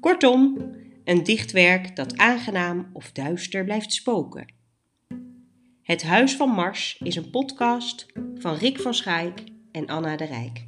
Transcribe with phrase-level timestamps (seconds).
[0.00, 0.56] Kortom,
[1.04, 4.54] een dichtwerk dat aangenaam of duister blijft spoken.
[5.82, 10.64] Het Huis van Mars is een podcast van Rick van Schaik en Anna de Rijk.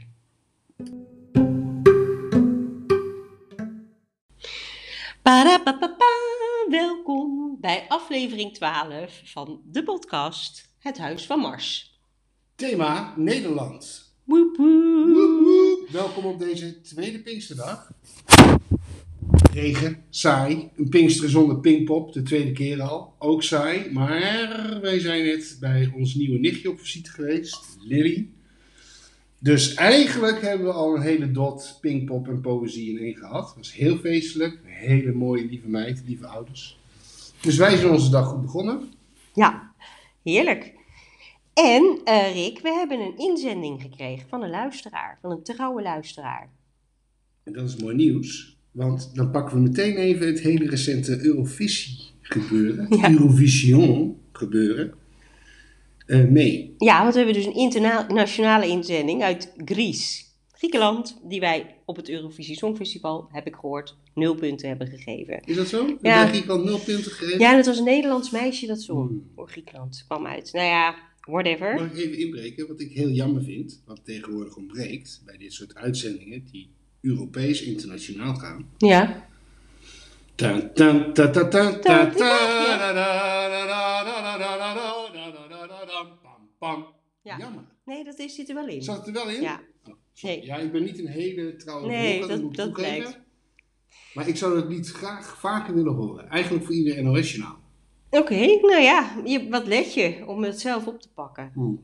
[5.22, 6.04] Parapapapa,
[6.68, 12.00] welkom bij aflevering 12 van de podcast Het Huis van Mars.
[12.54, 14.12] Thema Nederland.
[14.24, 15.06] Woep woep.
[15.06, 15.88] Woep, woep.
[15.88, 17.90] Welkom op deze tweede Pinksterdag.
[19.52, 20.70] Regen, saai.
[20.76, 23.14] Een Pinkster zonder Pinkpop, de tweede keer al.
[23.18, 28.28] Ook saai, maar wij zijn net bij ons nieuwe nichtje op visite geweest, Lily.
[29.40, 33.46] Dus eigenlijk hebben we al een hele dot Pinkpop en poëzie in één gehad.
[33.46, 34.60] Dat was heel feestelijk.
[34.64, 36.78] Een hele mooie lieve meid, lieve ouders.
[37.40, 38.92] Dus wij zijn onze dag goed begonnen.
[39.34, 39.72] Ja,
[40.22, 40.74] heerlijk.
[41.54, 46.50] En eh, Rick, we hebben een inzending gekregen van een luisteraar, van een trouwe luisteraar.
[47.42, 51.98] En dat is mooi nieuws, want dan pakken we meteen even het hele recente Eurovisie
[52.22, 53.10] gebeuren, Ja.
[53.10, 54.92] Eurovision gebeuren,
[56.06, 56.74] eh, mee.
[56.78, 60.26] Ja, want we hebben dus een internationale inzending uit Greece.
[60.52, 65.40] Griekenland, die wij op het Eurovisie Songfestival, heb ik gehoord, nul punten hebben gegeven.
[65.44, 65.98] Is dat zo?
[66.02, 66.26] Ja.
[66.26, 67.38] Griekenland nul punten gegeven?
[67.40, 69.30] Ja, het was een Nederlands meisje dat zong Hmm.
[69.34, 70.04] voor Griekenland.
[70.06, 70.52] Kwam uit.
[70.52, 71.74] Nou ja, whatever.
[71.74, 72.68] Mag ik even inbreken?
[72.68, 76.68] Wat ik heel jammer vind, wat tegenwoordig ontbreekt bij dit soort uitzendingen die
[77.08, 78.70] Europees internationaal gaan.
[78.78, 79.26] Ja.
[87.22, 87.64] Jammer.
[87.84, 88.82] Nee, dat is, zit er wel in.
[88.82, 89.40] Zat er wel in?
[89.40, 89.60] Ja.
[90.20, 93.18] Ja, ik ben niet een hele trouwe nee, dat, dat blijkt.
[94.14, 96.28] Maar ik zou dat niet graag vaker willen horen.
[96.28, 97.58] Eigenlijk voor ieder NOS-journaal.
[98.10, 101.50] Oké, nou ja, je, wat let je om het zelf op te pakken.
[101.54, 101.80] Hmm.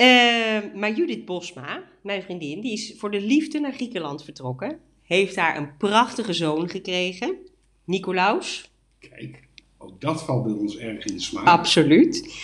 [0.00, 4.78] Eh, maar Judith Bosma, mijn vriendin, die is voor de liefde naar Griekenland vertrokken.
[5.02, 7.36] Heeft daar een prachtige zoon gekregen,
[7.84, 8.70] Nicolaus.
[8.98, 11.46] Kijk, ook dat valt bij ons erg in de smaak.
[11.46, 12.34] Absoluut.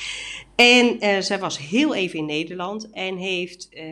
[0.56, 3.86] En eh, zij was heel even in Nederland en heeft eh,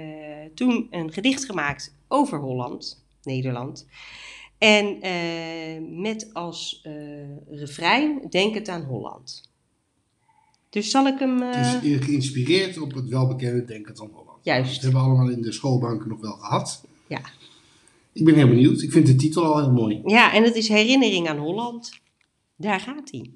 [0.54, 3.86] toen een gedicht gemaakt over Holland, Nederland.
[4.58, 6.88] En eh, met als
[7.48, 9.53] refrein Denk het aan Holland.
[10.74, 11.42] Dus zal ik hem...
[11.42, 14.38] eh, Het is geïnspireerd op het welbekende Denken aan Holland.
[14.44, 14.74] Juist.
[14.74, 16.84] Dat hebben we allemaal in de schoolbanken nog wel gehad.
[17.06, 17.20] Ja.
[18.12, 18.82] Ik ben heel benieuwd.
[18.82, 20.00] Ik vind de titel al heel mooi.
[20.04, 22.00] Ja, en het is herinnering aan Holland.
[22.56, 23.30] Daar gaat hij.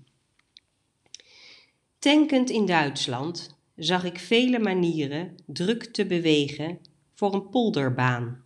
[1.99, 6.79] Tankend in Duitsland zag ik vele manieren druk te bewegen
[7.15, 8.43] voor een polderbaan.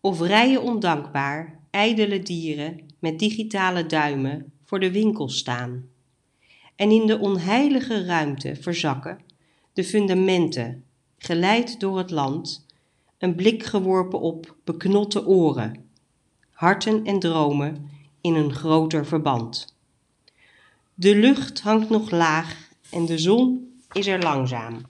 [0.00, 5.92] Of rijen ondankbaar, ijdele dieren met digitale duimen voor de winkel staan.
[6.76, 9.18] En in de onheilige ruimte verzakken
[9.72, 10.84] de fundamenten,
[11.18, 12.66] geleid door het land,
[13.18, 15.90] een blik geworpen op beknotte oren,
[16.50, 17.90] harten en dromen
[18.20, 19.76] in een groter verband.
[20.94, 24.80] De lucht hangt nog laag en de zon is er langzaam.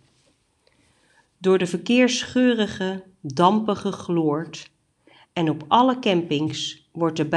[1.39, 4.71] Door de verkeersscheurige, dampige gloort
[5.33, 7.28] en op alle campings wordt de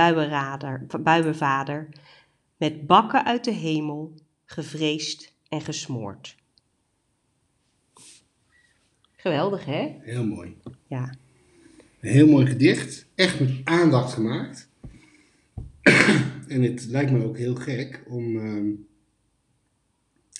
[1.04, 1.90] buienvader
[2.58, 4.14] met bakken uit de hemel
[4.48, 6.36] gevreesd en gesmoord.
[9.16, 9.96] Geweldig, hè?
[10.00, 10.56] Heel mooi.
[10.88, 11.16] Ja.
[12.00, 13.06] Een heel mooi gedicht.
[13.16, 14.70] Echt met aandacht gemaakt.
[16.48, 18.38] en het lijkt me ook heel gek om...
[18.38, 18.70] ehm,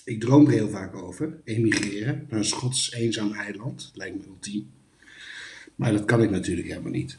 [0.04, 1.40] ik droom er heel vaak over.
[1.44, 3.84] Emigreren naar een Schots eenzaam eiland.
[3.84, 4.70] Het lijkt me ultiem.
[5.74, 7.18] Maar dat kan ik natuurlijk helemaal niet.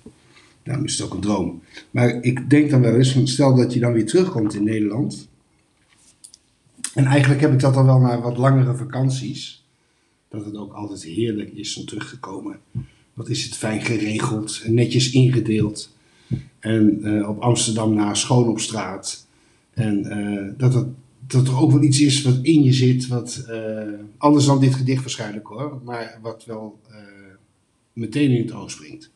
[0.64, 1.64] Daarom is het ook een droom.
[1.92, 5.29] Maar ik denk dan wel eens, van, stel dat je dan weer terugkomt in Nederland.
[6.94, 9.64] En eigenlijk heb ik dat al wel na wat langere vakanties.
[10.30, 12.60] Dat het ook altijd heerlijk is om terug te komen.
[13.14, 15.96] Wat is het fijn geregeld en netjes ingedeeld.
[16.60, 19.28] En eh, op Amsterdam na schoon op straat.
[19.74, 20.88] En eh, dat, het,
[21.28, 23.08] dat er ook wel iets is wat in je zit.
[23.08, 23.82] Wat, eh,
[24.18, 25.82] anders dan dit gedicht waarschijnlijk hoor.
[25.84, 26.80] Maar wat wel
[27.94, 29.10] meteen in het oog springt.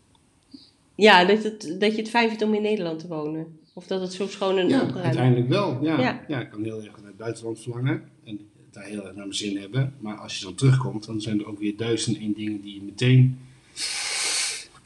[0.96, 3.48] Ja, dat, het, dat je het fijn vindt om in Nederland te wonen.
[3.74, 5.78] Of dat het zo schoon en Ja, opgeruimd uiteindelijk wel.
[5.82, 6.00] Ja.
[6.00, 6.24] Ja.
[6.28, 6.42] Ja.
[6.42, 8.10] ik kan heel erg het buitenland verlangen.
[8.24, 8.40] En
[8.72, 9.96] daar heel erg naar mijn zin hebben.
[10.00, 12.82] Maar als je dan terugkomt, dan zijn er ook weer duizend en dingen die je
[12.82, 13.40] meteen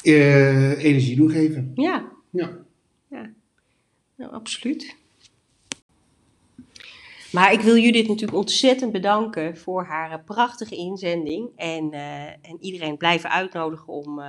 [0.02, 1.72] eh, energie doen geven.
[1.76, 2.58] Ja, Ja.
[3.10, 3.32] ja.
[4.16, 4.96] Nou, absoluut.
[7.32, 11.50] Maar ik wil Judith natuurlijk ontzettend bedanken voor haar eh, prachtige inzending.
[11.56, 14.20] En, eh, en iedereen blijven uitnodigen om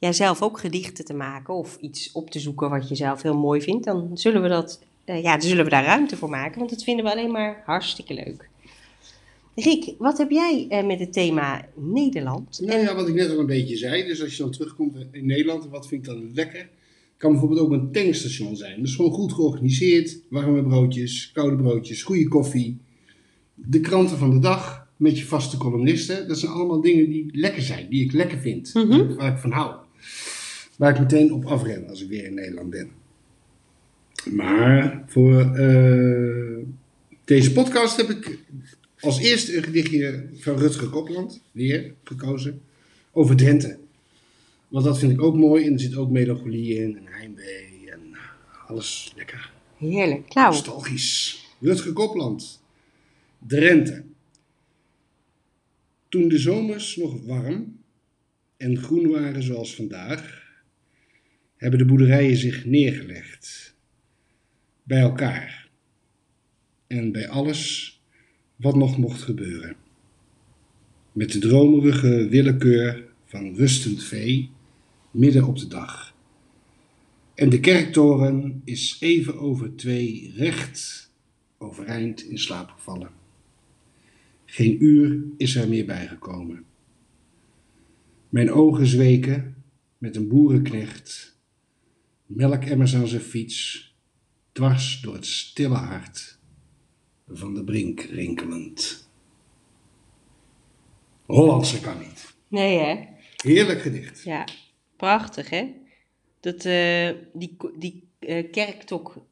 [0.00, 3.62] uh, ook gedichten te maken of iets op te zoeken wat je zelf heel mooi
[3.62, 3.84] vindt.
[3.84, 4.82] Dan zullen we, dat,
[5.14, 8.14] ja, dan zullen we daar ruimte voor maken, want dat vinden we alleen maar hartstikke
[8.14, 8.48] leuk.
[9.54, 12.60] Riek, wat heb jij met het thema Nederland?
[12.60, 14.04] Nou ja, wat ik net al een beetje zei.
[14.04, 16.68] Dus als je dan terugkomt in Nederland, wat vind ik dan lekker?
[17.16, 18.80] kan bijvoorbeeld ook een tankstation zijn.
[18.80, 22.78] Dus gewoon goed georganiseerd, warme broodjes, koude broodjes, goede koffie.
[23.54, 26.28] De kranten van de dag met je vaste columnisten.
[26.28, 29.14] Dat zijn allemaal dingen die lekker zijn, die ik lekker vind, Mhm.
[29.14, 29.74] waar ik van hou.
[30.78, 32.90] Waar ik meteen op afren als ik weer in Nederland ben.
[34.24, 36.64] Maar voor eh,
[37.24, 38.38] deze podcast heb ik
[39.00, 42.60] als eerste een gedichtje van Rutger Kopland, weer gekozen,
[43.12, 43.78] over Drenthe.
[44.68, 48.00] Want dat vind ik ook mooi en er zit ook melancholie in en heimwee en
[48.66, 49.52] alles lekker.
[49.76, 50.34] Heerlijk.
[50.34, 51.44] Nou, Nostalgisch.
[51.60, 52.62] Rutger Kopland.
[53.46, 54.04] Drenthe.
[56.08, 57.78] Toen de zomers nog warm
[58.56, 60.42] en groen waren zoals vandaag,
[61.56, 63.69] hebben de boerderijen zich neergelegd.
[64.90, 65.68] Bij elkaar.
[66.86, 67.94] En bij alles
[68.56, 69.76] wat nog mocht gebeuren.
[71.12, 74.50] Met de dromerige willekeur van rustend vee
[75.10, 76.14] midden op de dag.
[77.34, 81.12] En de kerktoren is even over twee recht
[81.58, 83.10] overeind in slaap gevallen.
[84.44, 86.64] Geen uur is er meer bijgekomen.
[88.28, 89.54] Mijn ogen zweken
[89.98, 91.38] met een boerenknecht,
[92.26, 93.89] melkemmers aan zijn fiets,
[94.60, 96.38] dwars door het stille hart
[97.28, 99.08] van de brink rinkelend.
[101.26, 102.34] Hollandse kan niet.
[102.48, 102.98] nee hè?
[103.36, 104.22] Heerlijk gedicht.
[104.22, 104.44] Ja,
[104.96, 105.74] prachtig hè?
[106.40, 109.24] Dat eh, die, die eh, kerkklok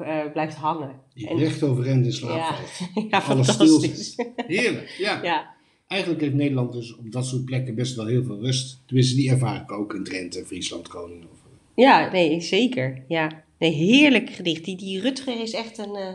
[0.00, 1.00] eh, blijft hangen.
[1.14, 2.70] Die En- recht overeind in slaap Ja, valt.
[3.10, 4.14] ja Alles fantastisch.
[4.36, 5.22] Heerlijk, ja.
[5.22, 5.54] ja,
[5.86, 8.82] Eigenlijk heeft Nederland dus op dat soort plekken best wel heel veel rust.
[8.86, 11.28] Tenminste, die ervaar ik ook in Drenthe, Friesland, Groningen.
[11.30, 11.38] Of,
[11.74, 13.04] ja, nee, zeker.
[13.08, 13.44] Ja.
[13.60, 14.64] Nee, heerlijk gedicht.
[14.64, 15.94] Die, die Rutger is echt een...
[15.94, 16.14] eh,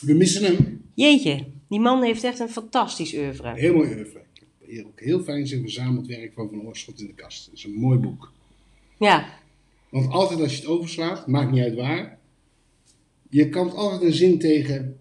[0.00, 0.82] We missen hem.
[0.94, 3.52] Jeetje, die man heeft echt een fantastisch oeuvre.
[3.54, 4.20] Heel mooi oeuvre.
[4.64, 7.44] Ik heb Ook heel fijn zijn verzameld werk van Van Oorschot in de kast.
[7.46, 8.32] Dat is een mooi boek.
[8.98, 9.38] Ja,
[9.88, 12.18] Want altijd als je het overslaat, maakt niet uit waar,
[13.30, 14.98] je komt altijd een zin tegen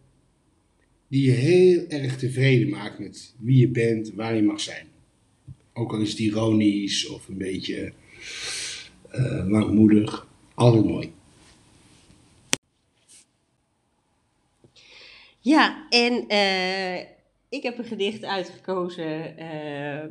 [1.07, 4.85] die je heel erg tevreden maakt met wie je bent, waar je mag zijn.
[5.73, 7.93] Ook al is het ironisch of een beetje
[9.09, 11.11] eh langmoedig, altijd mooi.
[15.41, 16.97] Ja en eh,
[17.49, 20.09] ik heb een gedicht uitgekozen, eh,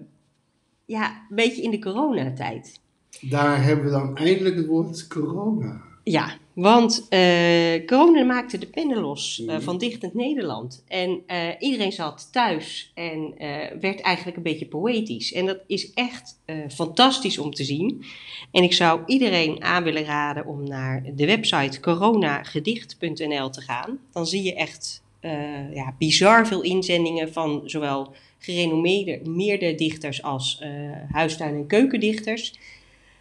[0.85, 2.81] ja, een beetje in de coronatijd.
[3.21, 5.81] Daar hebben we dan eindelijk het woord corona.
[6.05, 9.61] Ja, want eh, corona maakte de pennen los Mhm.
[9.61, 10.85] van Dichtend Nederland.
[10.89, 11.23] En
[11.59, 13.35] iedereen zat thuis en
[13.81, 15.33] werd eigenlijk een beetje poëtisch.
[15.33, 16.39] En dat is echt
[16.69, 18.05] fantastisch om te zien.
[18.53, 23.99] En ik zou iedereen aan willen raden om naar de website coronagedicht.nl te gaan.
[24.13, 30.59] Dan zie je echt eh, ja, bizar veel inzendingen van zowel gerenommeerde meerde dichters als
[30.61, 30.71] eh,
[31.11, 32.59] huistuin- en keukendichters.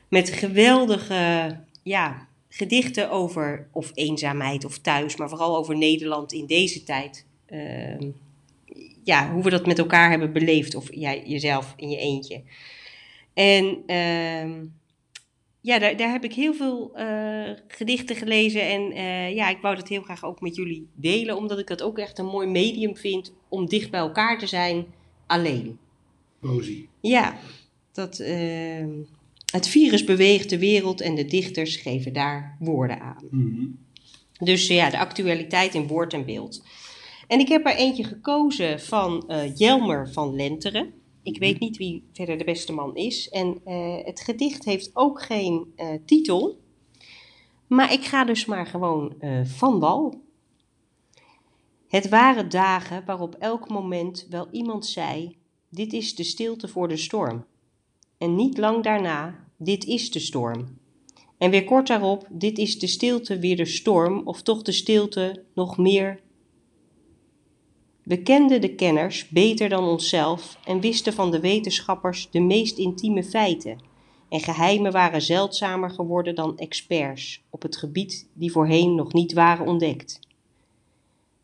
[0.07, 6.83] Met geweldige ja, gedichten over of eenzaamheid of thuis, maar vooral over Nederland in deze
[6.83, 7.25] tijd.
[7.45, 8.07] Ehm,
[9.03, 12.41] ja, hoe we dat met elkaar hebben beleefd, of jij jezelf in je eentje.
[13.33, 14.51] En ehm,
[15.61, 18.61] ja, daar, daar heb ik heel veel eh, gedichten gelezen.
[18.61, 21.81] En eh, ja, ik wou dat heel graag ook met jullie delen, omdat ik dat
[21.81, 24.85] ook echt een mooi medium vind om dicht bij elkaar te zijn,
[25.27, 25.77] alleen.
[26.39, 26.89] Poëzie.
[27.01, 27.37] Ja,
[27.91, 28.89] dat, ehm,
[29.51, 33.27] het virus beweegt de wereld en de dichters geven daar woorden aan.
[33.31, 33.65] Mhm.
[34.39, 36.63] Dus ja, de actualiteit in woord en beeld.
[37.27, 40.93] En ik heb er eentje gekozen van eh, Jelmer van Lenteren.
[41.23, 43.29] Ik weet niet wie verder de beste man is.
[43.29, 46.59] En eh, het gedicht heeft ook geen eh, titel.
[47.67, 50.21] Maar ik ga dus maar gewoon eh, van wal.
[51.87, 55.37] Het waren dagen waarop elk moment wel iemand zei:
[55.69, 57.45] Dit is de stilte voor de storm.
[58.17, 60.77] En niet lang daarna: Dit is de storm.
[61.37, 65.43] En weer kort daarop: Dit is de stilte weer de storm, of toch de stilte
[65.53, 66.21] nog meer.
[68.09, 73.23] We kenden de kenners beter dan onszelf en wisten van de wetenschappers de meest intieme
[73.23, 73.79] feiten.
[74.29, 79.65] En geheimen waren zeldzamer geworden dan experts op het gebied die voorheen nog niet waren
[79.67, 80.19] ontdekt.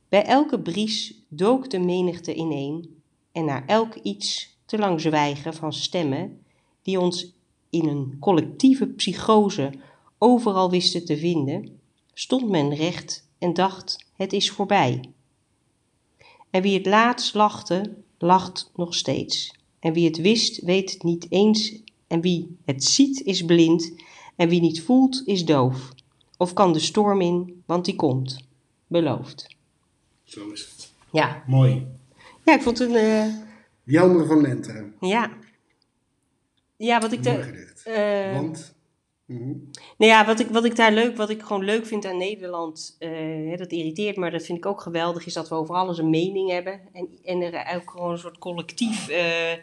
[0.10, 5.74] Bij elke bries dook de menigte ineen en naar elk iets te lang zwijgen van
[5.74, 6.42] stemmen
[6.82, 7.34] die ons
[7.70, 9.72] in een collectieve psychose
[10.18, 11.80] overal wisten te vinden,
[12.14, 15.15] stond men recht en dacht: het is voorbij.
[16.56, 19.54] En wie het laatst lachte, lacht nog steeds.
[19.80, 21.74] En wie het wist, weet het niet eens.
[22.08, 23.92] En wie het ziet, is blind.
[24.36, 25.90] En wie niet voelt, is doof.
[26.38, 28.38] Of kan de storm in, want die komt.
[28.88, 29.56] Beloofd.
[30.24, 30.92] Zo is het.
[31.12, 31.88] Ja, Mooi.
[32.46, 32.96] ja ik vond het een.
[32.96, 33.34] eh,
[33.84, 34.96] Jelmer van Lenteren.
[35.00, 35.32] ja.
[36.78, 37.46] Ja, wat ik Mooi daar.
[37.46, 37.84] gedicht.
[37.86, 38.34] eh,
[39.26, 39.54] Mhm.
[39.98, 42.96] Nou ja, wat ik, wat ik daar leuk, wat ik gewoon leuk vind aan Nederland,
[43.00, 45.98] eh, dat irriteert me, maar dat vind ik ook geweldig, is dat we over alles
[45.98, 46.80] een mening hebben.
[46.94, 49.54] En, en er ook gewoon een soort collectief eh,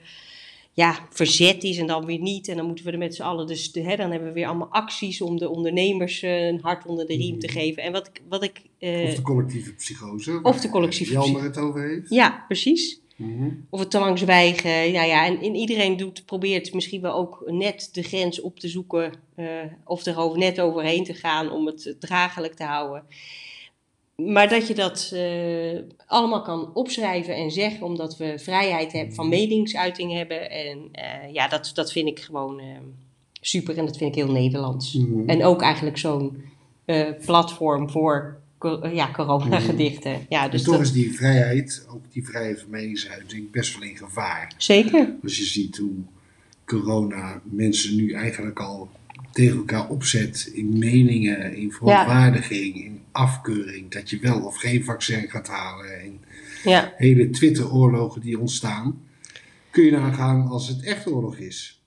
[0.73, 2.49] ja, verzet is en dan weer niet.
[2.49, 4.47] En dan moeten we er met z'n allen, dus de, hè, dan hebben we weer
[4.47, 7.83] allemaal acties om de ondernemers eh, een hart onder de riem te geven.
[7.83, 8.61] En wat ik, wat ik
[9.09, 10.41] Of de collectieve psychose.
[10.43, 12.11] of de collectieve Jelmer het over heeft.
[12.11, 13.01] ja, precies.
[13.23, 13.51] Mhm.
[13.71, 14.93] Of het te lang zwijgen.
[14.93, 15.27] Ja, ja.
[15.27, 19.13] En, en iedereen doet, probeert misschien wel ook net de grens op te zoeken.
[19.35, 19.47] eh,
[19.85, 23.05] of er over, net overheen te gaan om het draaglijk te houden.
[24.17, 29.29] Maar dat je dat eh, allemaal kan opschrijven en zeggen, omdat we vrijheid hebben, van
[29.29, 30.51] meningsuiting hebben.
[30.51, 32.61] En eh, ja, dat, dat vind ik gewoon
[33.41, 34.95] super en dat vind ik heel Nederlands.
[34.95, 35.29] Mhm.
[35.29, 36.45] En ook eigenlijk zo'n
[37.25, 38.42] platform voor
[38.93, 40.27] ja, coronagedichten.
[40.29, 43.97] Ja, Dus toch dat, is die vrijheid, ook die vrijheid van meningsuiting, best wel in
[43.97, 44.53] gevaar.
[44.57, 45.15] zeker.
[45.23, 45.95] Als je ziet hoe
[46.65, 48.91] corona mensen nu eigenlijk al
[49.33, 55.31] tegen elkaar opzet in meningen, in verontwaardiging, in afkeuring, dat je wel of geen vaccin
[55.31, 56.21] gaat halen, en
[56.65, 56.93] Ja.
[56.97, 59.01] hele Twitter-oorlogen die ontstaan,
[59.71, 61.82] kun je nagaan als het echt oorlog is.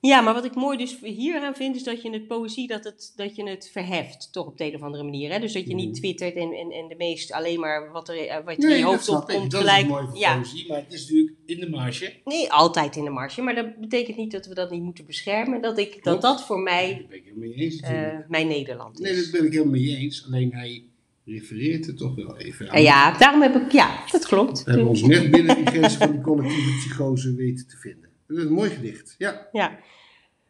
[0.00, 2.84] Ja, maar wat ik mooi dus hier aan vind, is dat je het poëzie, dat,
[2.84, 5.32] het, dat je het verheft, toch op de een of andere manier.
[5.32, 5.38] Hè?
[5.40, 8.44] Dus dat je niet twittert en, en, en de meest alleen maar wat er, eh,
[8.44, 9.86] wat in je hoofd opkomt gelijk.
[10.14, 12.12] ja, poëzie, maar het is natuurlijk in de marge.
[12.24, 13.42] nee, altijd in de marge.
[13.42, 15.60] Maar dat betekent niet dat we dat niet moeten beschermen.
[15.62, 16.22] Dat ik, dat, Klopt.
[16.22, 18.12] dat voor mij Dat ben ik helemaal mee eens natuurlijk.
[18.12, 19.22] eh, mijn Nederland nee, is.
[19.22, 20.24] dat ben ik helemaal mee eens.
[20.26, 20.82] Alleen hij
[21.24, 22.74] refereert er toch wel even aan.
[22.74, 24.64] En ja, daarom heb ik, ja, dat klopt.
[24.64, 28.07] We hebben ons net binnen die grenzen van die collectieve psychose weten te vinden.
[28.28, 29.14] Dat is een mooi gedicht.
[29.18, 29.78] Ja, Ja.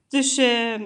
[0.08, 0.80] Dus eh,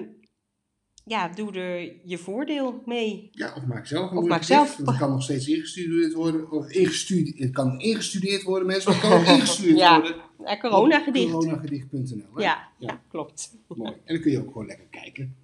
[1.05, 3.29] ja, doe er je voordeel mee.
[3.31, 4.45] ja of maak zelf een Of maak gedicht.
[4.61, 4.75] zelf.
[4.75, 6.51] Want het kan nog steeds ingestudeerd worden.
[6.51, 8.91] Of ingestudeerd, het kan ingestudeerd worden, mensen.
[8.91, 9.99] Maar het kan ook ingestudeerd Ja.
[9.99, 10.15] worden.
[10.45, 11.31] Ja, coronagedicht.
[11.31, 12.41] Coronagedicht.nl.
[12.41, 13.55] Ja, ja, klopt.
[13.67, 13.91] Mooi.
[14.05, 15.35] En dan kun je ook gewoon lekker kijken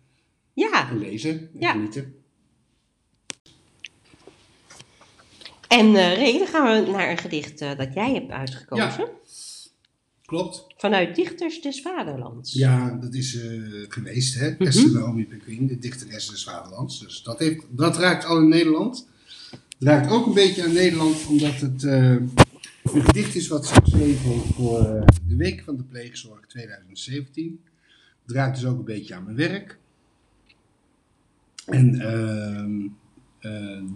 [0.53, 1.71] Ja, en lezen en Ja.
[1.71, 2.15] genieten.
[5.67, 8.85] en eh Ray, dan gaan we naar een gedicht eh, dat jij hebt uitgekozen.
[9.05, 9.09] Ja.
[10.29, 10.65] Klopt.
[10.77, 12.53] Vanuit Dichters des Vaderlands.
[12.53, 14.51] Ja, dat is eh, geweest, hè?
[14.51, 14.63] Mhm.
[14.63, 16.99] Esther Naomi Pequin, de dichteres des Vaderlands.
[16.99, 19.07] Dus dat, heeft, dat raakt al in Nederland.
[19.49, 22.11] Het raakt ook een beetje aan Nederland, omdat het eh,
[22.83, 27.59] een gedicht is wat ze geschreven heeft voor eh, de Week van de Pleegzorg 2017.
[28.25, 29.77] Het raakt dus ook een beetje aan mijn werk.
[31.65, 32.91] En ehm, eh,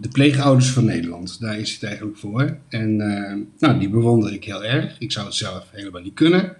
[0.00, 2.58] de pleegouders van Nederland, daar is het eigenlijk voor.
[2.68, 4.96] En eh, nou, die bewonder ik heel erg.
[4.98, 6.56] Ik zou het zelf helemaal niet kunnen.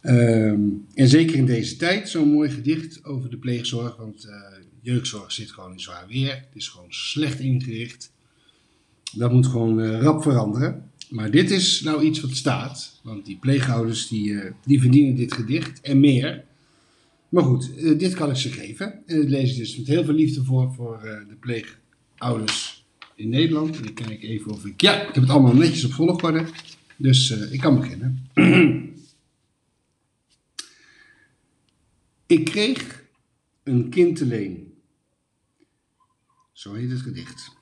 [0.00, 0.60] Ehm,
[0.94, 3.96] en zeker in deze tijd, zo'n mooi gedicht over de pleegzorg.
[3.96, 4.34] Want eh,
[4.82, 6.34] jeugdzorg zit gewoon in zwaar weer.
[6.34, 8.12] Het is gewoon slecht ingericht.
[9.12, 10.90] Dat moet gewoon eh, rap veranderen.
[11.10, 13.00] Maar dit is nou iets wat staat.
[13.02, 16.44] Want die pleegouders die, eh, die verdienen dit gedicht en meer.
[17.28, 19.02] Maar goed, eh, dit kan ik ze geven.
[19.06, 21.36] En dat lees ik dus met heel veel liefde voor voor eh, de
[22.18, 23.76] pleegouders in Nederland.
[23.76, 24.80] En ik kijk even of ik...
[24.80, 26.44] Ja, ik heb het allemaal netjes op volgorde.
[26.96, 28.28] Dus eh, ik kan beginnen.
[32.36, 33.04] ik kreeg
[33.62, 34.72] een kind te leen.
[36.52, 37.56] Zo heet het gedicht.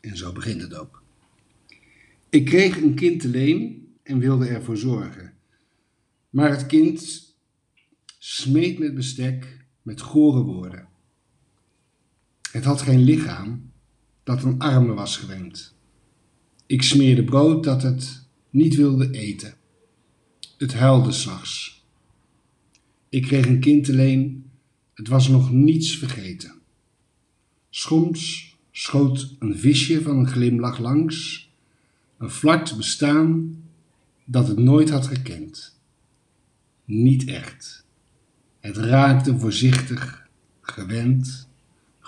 [0.00, 1.02] En zo begint het ook.
[2.28, 5.34] Ik kreeg een kind te leen en wilde ervoor zorgen.
[6.30, 7.28] Maar het kind
[8.18, 10.88] smeet met bestek met gore woorden.
[12.50, 13.69] Het had geen lichaam
[14.22, 15.74] dat aan armen was gewend.
[16.66, 19.54] Ik smeerde brood dat het niet wilde eten.
[20.58, 21.84] Het huilde s'nachts.
[23.08, 23.92] Ik kreeg een kind te
[24.94, 26.54] het was nog niets vergeten.
[27.70, 31.50] Soms schoot een visje van een glimlach langs,
[32.18, 33.58] een flart bestaan
[34.24, 35.80] dat het nooit had gekend.
[36.84, 37.84] Niet echt.
[38.60, 40.28] Het raakte voorzichtig,
[40.60, 41.48] gewend,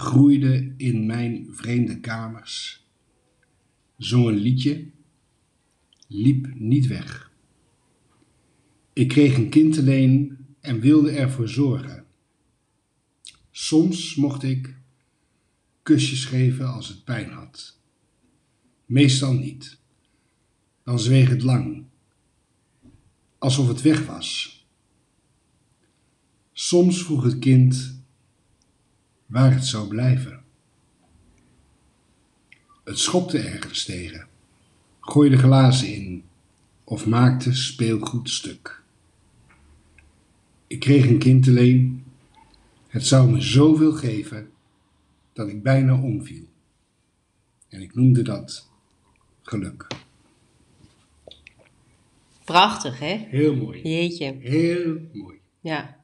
[0.02, 2.86] groeide in mijn vreemde kamers,
[3.96, 4.90] zong een liedje,
[6.06, 7.32] liep niet weg.
[8.92, 12.06] Ik kreeg een kind te leen en wilde ervoor zorgen.
[13.50, 14.76] Soms mocht ik
[15.82, 17.78] kusjes geven als het pijn had.
[18.86, 19.80] Meestal niet.
[20.84, 21.84] Dan zweeg het lang,
[23.38, 24.60] alsof het weg was.
[26.52, 27.91] Soms vroeg het kind:
[29.32, 30.42] waar het zou blijven.
[32.84, 34.26] Het schopte ergens tegen,
[35.00, 36.24] gooide glazen in
[36.84, 38.82] of maakte speelgoed stuk.
[40.66, 42.04] Ik kreeg een kind alleen.
[42.88, 44.50] Het zou me zoveel geven
[45.32, 46.44] dat ik bijna omviel.
[47.68, 48.70] En ik noemde dat
[49.42, 49.86] geluk.
[52.44, 53.26] Prachtig, hè?
[53.28, 53.82] Heel mooi.
[53.82, 54.36] Jeetje.
[54.40, 55.40] Heel mooi.
[55.60, 56.00] Ja.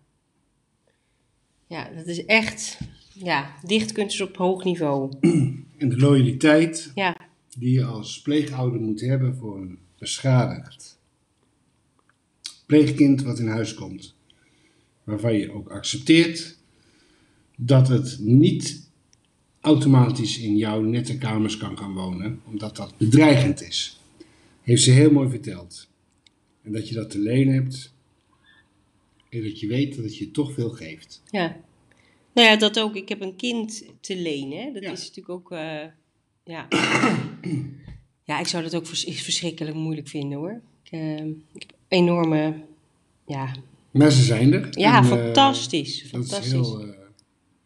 [1.67, 2.79] Ja, dat is echt...
[3.23, 5.13] Ja, dichtkunst op hoog niveau.
[5.79, 7.17] En de loyaliteit Ja.
[7.59, 10.99] die je als pleegouder moet hebben voor een beschadigd
[12.67, 14.15] pleegkind wat in huis komt.
[15.05, 16.59] Waarvan je ook accepteert
[17.57, 18.89] dat het niet
[19.61, 24.01] automatisch in jouw nette kamers kan gaan wonen, omdat dat bedreigend is.
[24.63, 25.89] Heeft ze heel mooi verteld.
[26.63, 27.93] En dat je dat te leen hebt
[29.29, 31.23] en dat je weet dat het je toch veel geeft.
[31.31, 31.57] Ja.
[32.39, 32.95] Nou ja, dat ook.
[32.97, 34.73] Ik heb een kind te lenen.
[34.75, 34.91] Dat Ja.
[34.93, 35.53] is natuurlijk ook...
[35.53, 35.85] eh,
[36.45, 36.69] ja.
[38.25, 40.61] ja, ik zou dat ook vers- verschrikkelijk moeilijk vinden, hoor.
[40.85, 42.55] Ik, eh, ik heb enorme...
[43.27, 43.55] Ja,
[44.11, 44.69] ze zijn er.
[44.79, 45.95] ja En, eh, fantastisch.
[45.97, 46.53] Dat is Fantastisch.
[46.53, 46.89] heel, eh,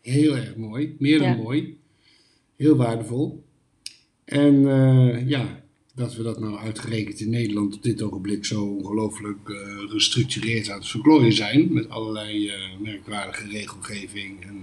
[0.01, 0.97] heel erg mooi.
[0.99, 1.35] Meer dan Ja.
[1.37, 1.79] mooi.
[2.57, 3.43] Heel waardevol.
[4.25, 4.61] En
[5.29, 5.63] ja,
[5.95, 10.79] dat we dat nou uitgerekend in Nederland op dit ogenblik zo ongelooflijk eh, gestructureerd aan
[10.79, 11.73] het verklooien zijn.
[11.73, 12.51] Met allerlei
[12.81, 14.62] merkwaardige regelgeving en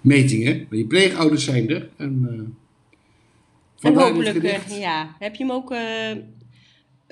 [0.00, 0.58] metingen.
[0.58, 1.88] Maar die pleegouders zijn er.
[1.96, 2.26] En,
[3.80, 5.16] eh, En hopelijk, eh, ja.
[5.18, 6.12] Heb je hem ook eh,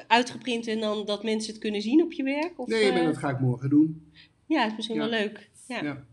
[0.06, 2.52] uitgeprint en dan dat mensen het kunnen zien op je werk?
[2.56, 4.02] Of, Nee, maar dat ga ik morgen doen.
[4.46, 5.08] Ja, is misschien Ja.
[5.08, 5.48] wel leuk.
[5.68, 5.82] Ja.
[5.84, 6.04] Ja.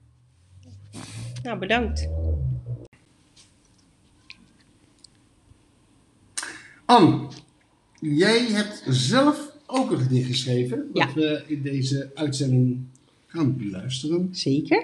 [1.44, 2.08] Nou, bedankt.
[6.86, 7.28] Anne,
[8.00, 10.90] jij hebt zelf ook een gedicht geschreven.
[10.94, 11.14] Dat Ja.
[11.14, 12.84] we in deze uitzending
[13.28, 14.30] gaan beluisteren.
[14.32, 14.84] Zeker.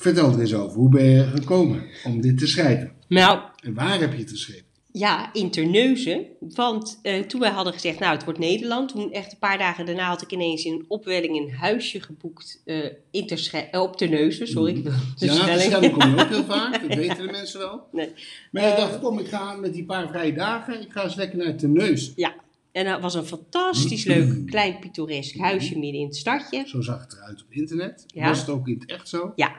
[0.00, 0.78] Vertel er eens over.
[0.78, 2.92] Hoe ben je gekomen om dit te schrijven?
[3.08, 4.64] Nou, En waar heb je het geschreven?
[4.92, 6.26] Ja, in Terneuzen.
[6.40, 8.88] Want eh, toen wij hadden gezegd, nou, het wordt Nederland.
[8.88, 12.62] Toen echt een paar dagen daarna had ik ineens in een opwelling een huisje geboekt
[12.64, 12.76] eh,
[13.10, 14.48] in eh, op Terneuzen.
[14.48, 15.60] Sorry, ik wil de ja, stelling.
[15.60, 16.80] Schelling kom je ook heel vaak.
[16.88, 17.82] Dat weten de mensen wel.
[17.92, 18.12] Nee.
[18.50, 21.38] Maar ik dacht, kom, ik ga met die paar vrije dagen, ik ga eens lekker
[21.38, 22.12] naar Terneuzen.
[22.16, 22.34] Ja,
[22.72, 26.64] en dat was een fantastisch leuk, klein pittoresk huisje midden in het stadje.
[26.66, 28.04] Zo zag het eruit op internet.
[28.06, 28.28] Ja.
[28.28, 29.32] Was het ook in het echt zo?
[29.36, 29.52] Ja,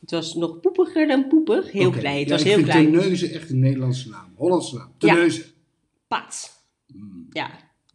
[0.00, 1.72] het was nog poepiger dan poepig.
[1.72, 2.92] Heel klein, het Ja, was ik heel vind klein.
[2.92, 4.32] Terneuzen echt een Nederlandse naam.
[4.36, 4.92] Hollandse naam.
[4.98, 5.08] Ja.
[5.14, 5.44] Terneuzen.
[6.08, 6.62] Pat.
[6.86, 7.26] Mm.
[7.30, 7.50] Ja.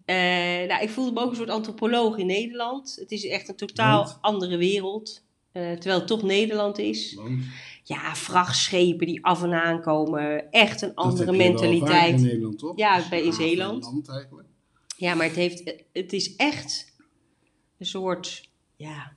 [0.05, 2.95] Eh, nou, ik voelde me ook een soort antropoloog in Nederland.
[2.99, 4.17] Het is echt een totaal Want?
[4.21, 5.23] andere wereld.
[5.51, 7.13] eh, terwijl het toch Nederland is.
[7.13, 7.39] Want
[7.83, 10.51] Ja, vrachtschepen die af en aan komen.
[10.51, 12.15] Echt een dat andere heb je wel mentaliteit.
[12.19, 12.77] in Nederland, toch?
[12.77, 13.91] Ja, Dat bij- in Zeeland.
[14.97, 16.93] Ja, maar het, heeft, het is echt
[17.77, 19.13] een soort ja,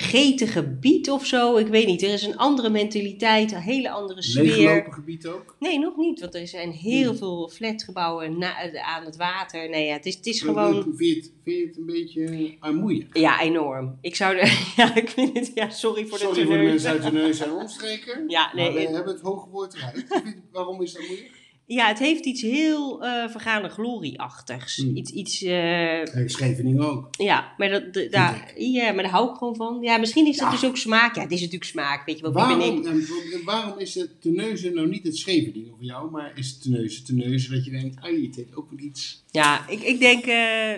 [0.00, 1.56] vergeten gebied of zo.
[1.56, 2.02] Ik weet niet.
[2.02, 4.42] Er is een andere mentaliteit, een hele andere sfeer.
[4.42, 5.56] Leeggelopen gebied ook.
[5.58, 6.20] Nee, nog niet.
[6.20, 7.16] Want er zijn heel Hmm.
[7.16, 9.68] veel flatgebouwen na, aan het water.
[9.70, 10.82] Nee, ja, het is, het is Maar gewoon...
[10.82, 13.04] Vind je, het, vind je het een beetje armoeig?
[13.12, 13.98] Ja, enorm.
[14.00, 14.64] Ik zou er...
[14.76, 15.50] Ja, ik vind het...
[15.54, 18.24] Ja, sorry voor de Sorry voor de mensen uit de neus en omstreken.
[18.28, 20.06] Ja, nee, maar we hebben het hoge woord eruit.
[20.52, 21.30] Waarom is dat moeilijk?
[21.66, 24.76] Ja, het heeft iets heel eh vergane glorie-achtigs.
[24.76, 24.96] Hmm.
[24.96, 25.10] Iets...
[25.10, 27.08] iets Kijk, Scheveningen ook.
[27.18, 29.78] Ja, maar, dat, de- daar, ja, maar daar hou ik gewoon van.
[29.82, 30.52] Ja, misschien is dat Ja.
[30.52, 31.14] dus ook smaak.
[31.14, 32.06] Ja, het is natuurlijk smaak.
[32.06, 32.84] Weet je ben Waarom, ik?
[32.84, 37.04] en waarom is het Terneuzen nou niet het Scheveningen voor jou, maar is het Terneuzen
[37.04, 39.24] Terneuzen dat je denkt, ai, het heeft ook wel iets.
[39.30, 40.72] Ja, ik, ik denk, eh,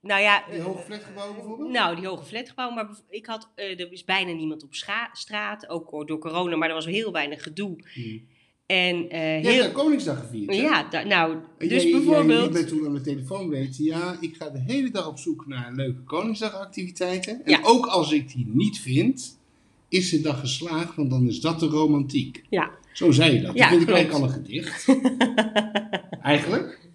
[0.00, 0.44] nou ja.
[0.50, 1.70] Die hoge flatgebouwen bijvoorbeeld?
[1.70, 2.70] nou, die hoge flatgebouw.
[2.70, 4.74] Maar ik had, er is bijna niemand op
[5.12, 5.68] straat.
[5.68, 7.76] Ook door corona, maar er was heel weinig gedoe.
[7.94, 8.32] Hmm.
[8.66, 9.62] En eh, Je hebt heel.
[9.62, 10.50] daar Koningsdag gevierd.
[10.50, 10.56] hè?
[10.56, 12.52] Ja, da- nou, dus jij, bijvoorbeeld.
[12.54, 15.72] Jij toen aan de telefoon weten, ja, ik ga de hele dag op zoek naar
[15.74, 17.44] leuke Koningsdagactiviteiten.
[17.44, 17.60] En Ja.
[17.62, 19.38] ook als ik die niet vind,
[19.88, 22.44] is de dag geslaagd, want dan is dat de romantiek.
[22.50, 23.54] Ja, Zo zei je dat.
[23.54, 24.86] Ja, dat vind ik eigenlijk al een gedicht.
[26.22, 26.88] eigenlijk.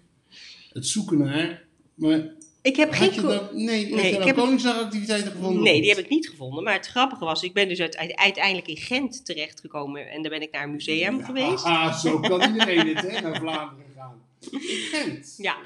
[0.72, 1.62] Het zoeken naar.
[1.94, 2.28] Maar
[2.62, 3.64] ik heb had geen.
[3.64, 5.62] nee, Nee, ik heb- Koningsdagactiviteiten gevonden?
[5.62, 6.64] Nee, die heb ik niet gevonden.
[6.64, 10.08] Maar het grappige was, ik ben dus uite- uiteindelijk in Gent terechtgekomen.
[10.10, 11.64] En daar ben ik naar een museum geweest.
[11.70, 14.22] Ah, zo kan iedereen het, hè, naar Vlaanderen gaan.
[14.50, 14.58] In
[14.92, 15.34] Gent.
[15.38, 15.56] Ja.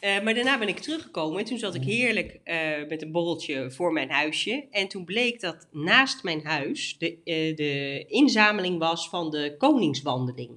[0.00, 2.58] Eh, maar daarna ben ik teruggekomen en toen zat ik heerlijk eh,
[2.88, 4.64] met een borreltje voor mijn huisje.
[4.70, 10.50] En toen bleek dat naast mijn huis de, eh, de inzameling was van de Koningswandeling.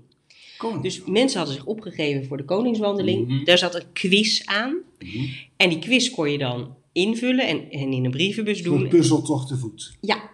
[0.81, 3.27] Dus mensen hadden zich opgegeven voor de Koningswandeling.
[3.27, 3.43] Mhm.
[3.43, 4.77] Daar zat een quiz aan.
[4.99, 5.25] Mhm.
[5.57, 8.87] En die quiz kon je dan invullen en, en in een brievenbus doen.
[8.87, 9.97] puzzeltocht te voet.
[10.01, 10.29] Ja.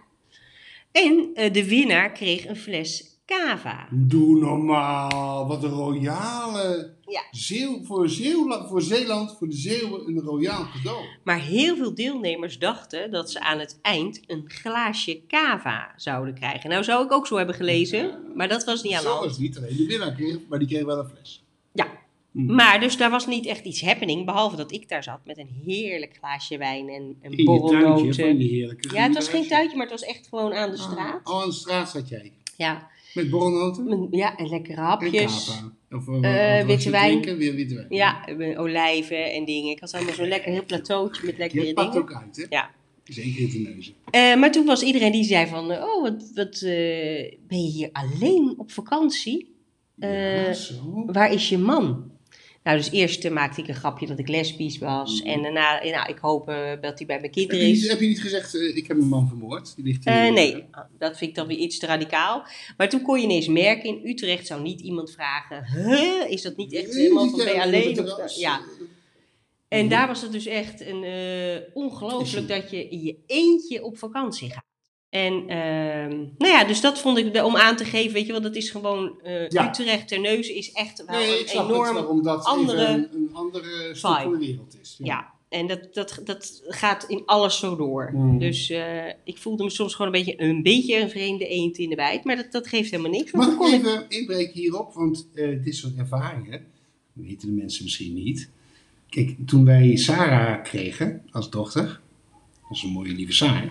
[0.92, 3.88] En eh, de winnaar kreeg een fles cava.
[3.90, 5.46] Doe normaal.
[5.46, 6.98] Wat een royale...
[7.06, 7.22] Ja.
[7.30, 11.04] Zeeuw, voor, Zeeuwland, voor Zeeland, voor de Zeeuwen, een royaal cadeau.
[11.24, 16.70] Maar heel veel deelnemers dachten dat ze aan het eind een glaasje cava zouden krijgen.
[16.70, 19.30] Nou zou ik ook zo hebben gelezen, maar dat was niet aan de Zo hand.
[19.30, 21.44] is niet alleen de winnaar kreeg, maar die kreeg wel een fles.
[21.72, 21.86] Ja.
[22.30, 22.54] Mm.
[22.54, 25.62] Maar dus daar was niet echt iets happening, behalve dat ik daar zat met een
[25.64, 28.38] heerlijk glaasje wijn en een borrelnoten.
[28.40, 29.48] Ja, het was geen tuintje.
[29.48, 31.28] tuintje, maar het was echt gewoon aan de straat.
[31.28, 32.32] Oh, aan de straat zat jij.
[32.60, 34.08] Ja, Met borrelnoten?
[34.10, 35.62] Ja en lekkere En hapjes.
[35.90, 37.10] Of, uh, Eh, witte wijn.
[37.10, 37.86] Drinken, weer witte wijn.
[37.88, 39.70] Ja, eh, olijven en dingen.
[39.70, 42.08] Ik had allemaal zo'n lekker heel plateautje met lekkere Je pakt dingen.
[42.08, 42.44] ook uit, hè?
[42.48, 42.70] Ja.
[43.04, 43.94] Zeker in de neuzen.
[44.10, 47.70] Eh, maar toen was iedereen die zei van, eh, oh, wat, wat eh, ben je
[47.70, 49.54] hier alleen op vakantie?
[49.96, 50.08] ja,
[50.46, 51.02] Eh, zo.
[51.06, 52.10] Waar is je man?
[52.62, 55.20] Nou, dus eerst eh, maakte ik een grapje dat ik lesbisch was.
[55.22, 55.30] Mhm.
[55.30, 57.88] En daarna, nou, ik hoop eh, dat hij bij mijn Heb kinderen je, is.
[57.88, 59.76] heb je niet gezegd, eh, ik heb een man vermoord?
[59.76, 60.64] Die ligt nee,
[60.98, 62.44] dat vind ik dan weer iets te radicaal.
[62.76, 66.56] Maar toen kon je ineens merken, in Utrecht zou niet iemand vragen, huh, is dat
[66.56, 67.88] niet echt Nee, helemaal van ben je alleen?
[67.88, 68.36] Of- terras?
[68.36, 68.60] ja.
[69.68, 71.04] En daar was het dus echt een,
[71.74, 74.64] ongelooflijk dat je in je eentje op vakantie gaat.
[75.10, 78.40] En ehm, nou ja, dus dat vond ik om aan te geven, weet je wel,
[78.40, 79.68] dat is gewoon eh, Ja.
[79.68, 83.08] Utrecht Terneuzen is echt wel Nee, ik een het, enorm waarom dat andere even een,
[83.12, 84.22] een andere stuk vibe.
[84.22, 84.96] van de wereld is.
[84.98, 88.10] Ja, en dat, dat, dat gaat in alles zo door.
[88.14, 88.38] Mm.
[88.38, 91.88] Dus eh, ik voelde me soms gewoon een beetje een, beetje een vreemde eend in
[91.88, 92.24] de bijt.
[92.24, 93.32] Maar dat, dat geeft helemaal niks.
[93.32, 93.80] Mag ik kon ik...
[93.80, 94.92] even inbreken hierop?
[94.92, 96.66] Want eh, dit soort ervaringen
[97.12, 98.50] weten de mensen misschien niet.
[99.08, 102.00] Kijk, toen wij Sarah kregen als dochter,
[102.82, 103.70] een mooie lieve Sarah.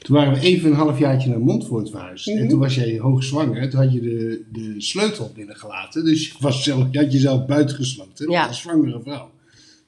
[0.00, 2.26] Toen waren we even een halfjaartje naar Montfort verhuisd.
[2.26, 2.38] Mhm.
[2.38, 3.70] En toen was jij hoogzwanger.
[3.70, 6.04] Toen had je de, de sleutel binnengelaten.
[6.04, 8.46] Dus je, was zelf, je had jezelf buitengesloten Ja.
[8.46, 9.30] als zwangere vrouw.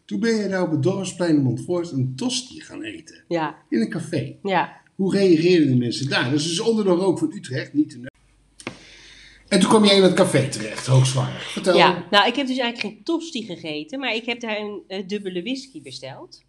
[0.05, 3.25] Toen ben je nou op het dorpsplein in Montfort een tosti gaan eten.
[3.29, 4.35] Ja, In een café.
[4.43, 4.81] ja.
[4.95, 6.25] Hoe reageerden de mensen daar?
[6.31, 8.11] Dat is dus onder de rook van Utrecht, niet de
[9.49, 11.41] En toen kwam jij in het café terecht, hoogzwanger.
[11.41, 11.77] Vertel.
[11.77, 13.99] ja, nou ik heb dus eigenlijk geen tosti gegeten.
[14.01, 16.43] Maar ik heb daar een eh, dubbele whisky besteld.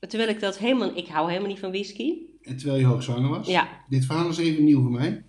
[0.00, 0.96] Terwijl ik dat helemaal...
[0.96, 2.14] Ik hou helemaal niet van whisky.
[2.42, 3.46] En terwijl je hoogzwanger was?
[3.46, 3.68] Ja.
[3.88, 5.22] Dit verhaal is even nieuw voor mij.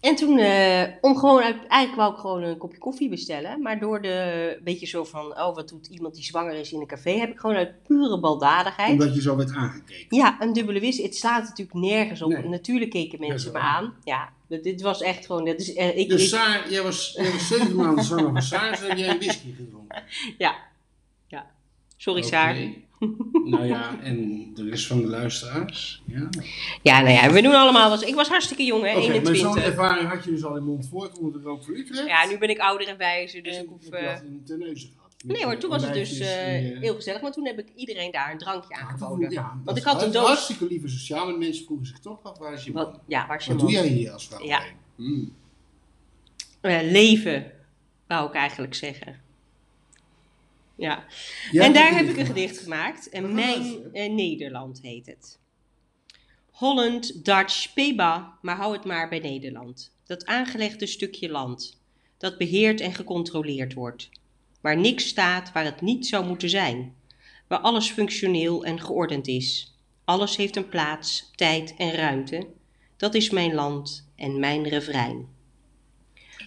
[0.00, 3.62] En toen, eh, om gewoon, uit, eigenlijk wou ik gewoon een kopje koffie bestellen.
[3.62, 6.86] Maar door de, beetje zo van, oh wat doet iemand die zwanger is in een
[6.86, 8.92] café, heb ik gewoon uit pure baldadigheid.
[8.92, 10.16] Omdat je zo werd aangekeken.
[10.16, 11.02] Ja, een dubbele whisky.
[11.02, 12.30] Het slaat natuurlijk nergens op.
[12.30, 12.48] Nee.
[12.48, 13.94] Natuurlijk keken mensen me aan.
[14.04, 17.48] Ja, dit, was echt gewoon, dat is, eh, ik, Dus Saar, jij, was, jij was
[17.48, 20.02] zeven maanden zwanger van Saar, dus heb jij een whisky gedronken.
[20.38, 20.56] ja,
[21.26, 21.50] ja.
[21.96, 22.22] Sorry.
[22.22, 22.56] Saar.
[23.44, 26.02] Nou ja, en de rest van de luisteraars.
[26.06, 26.28] Ja.
[26.82, 28.02] Ja, nou ja, we doen allemaal wat.
[28.06, 29.64] Ik was hartstikke jong, hè, maar zo'n 21.
[29.64, 32.06] ervaring had je dus al in Montfort onder de rook van Utrecht.
[32.06, 33.82] Ja, nu ben ik ouder en wijzer, dus en ik hoef...
[33.84, 35.04] heb je eh, dat in Terneuzen gehad.
[35.24, 37.20] Nee hoor, toen was het dus eh, je- heel gezellig.
[37.22, 39.30] Maar toen heb ik iedereen daar een drankje Ja, aangeboden.
[39.30, 41.98] ja, dat Want ik is had een doos- Hartstikke lieve sociaal, maar mensen vroegen zich
[41.98, 42.84] toch af, waar is je man?
[42.84, 43.70] Wat, ja, waar is je Wat man?
[43.72, 44.44] doe jij hier als vrouw?
[44.44, 44.62] Ja.
[44.96, 45.32] Hmm.
[46.60, 47.52] Eh, leven,
[48.06, 49.20] wou ik eigenlijk zeggen.
[50.76, 51.04] Ja.
[51.52, 53.08] En daar heb ik een gedicht gemaakt.
[53.08, 55.38] En Mijn eh, Nederland heet het.
[56.50, 59.94] Holland, Dutch, Peba, maar hou het maar bij Nederland.
[60.04, 61.80] Dat aangelegde stukje land,
[62.18, 64.08] dat beheerd en gecontroleerd wordt.
[64.60, 66.94] Waar niks staat waar het niet zou moeten zijn.
[67.46, 69.74] Waar alles functioneel en geordend is.
[70.04, 72.46] Alles heeft een plaats, tijd en ruimte.
[72.96, 75.35] Dat is mijn land en mijn refrein.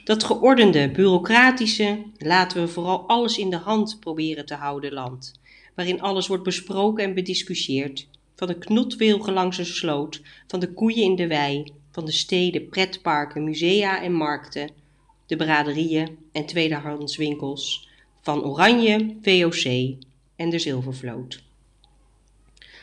[0.10, 5.40] Dat geordende, bureaucratische, laten we vooral alles in de hand proberen te houden land,
[5.76, 11.04] waarin alles wordt besproken en bediscussieerd, van de knotwilgen langs een sloot, van de koeien
[11.04, 14.70] in de wei, van de steden, pretparken, musea en markten,
[15.26, 17.90] de braderieën en tweedehandswinkels,
[18.22, 19.64] van Oranje, VOC
[20.36, 21.44] en de Zilvervloot.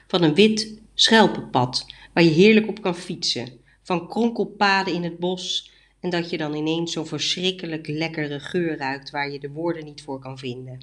[0.06, 3.48] Van een wit schelpenpad waar je heerlijk op kan fietsen,
[3.82, 5.74] van kronkelpaden in het bos
[6.06, 10.02] en dat je dan ineens zo'n verschrikkelijk lekkere geur ruikt waar je de woorden niet
[10.02, 10.80] voor kan vinden.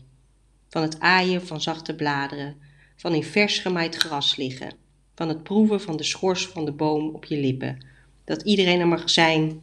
[0.69, 2.55] Van het aaien van zachte bladeren,
[2.95, 4.73] van in vers gemaaid gras liggen,
[5.15, 7.85] van het proeven van de schors van de boom op je lippen,
[8.23, 9.61] dat iedereen er mag zijn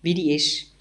[0.00, 0.74] wie die is,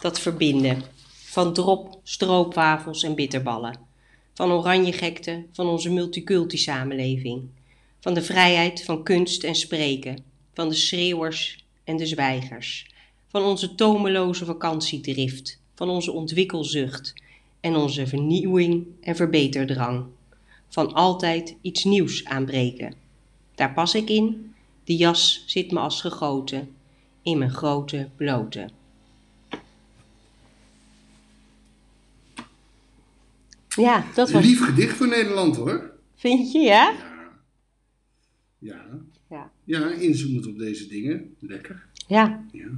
[0.00, 0.82] dat verbinden,
[1.24, 3.78] van drop, stroopwafels en bitterballen,
[4.34, 7.48] van oranje gekte van onze multiculti samenleving,
[8.00, 12.89] van de vrijheid van kunst en spreken, van de schreeuwers en de zwijgers,
[13.30, 17.14] van onze tomeloze vakantiedrift, van onze ontwikkelzucht
[17.60, 20.04] en onze vernieuwing en verbeterdrang,
[20.68, 22.94] van altijd iets nieuws aanbreken.
[23.54, 26.68] Daar pas ik in, die jas zit me als gegoten,
[27.22, 28.68] in mijn grote blote.
[33.68, 34.44] Ja, dat was.
[34.44, 35.90] Lief gedicht voor Nederland hoor.
[36.14, 36.90] Vind je, ja?
[38.58, 38.74] Ja.
[38.80, 39.00] Ja.
[39.28, 39.50] Ja.
[39.64, 41.34] Ja, inzoomend op deze dingen.
[41.38, 41.86] Lekker.
[42.06, 42.44] Ja.
[42.52, 42.68] Ja.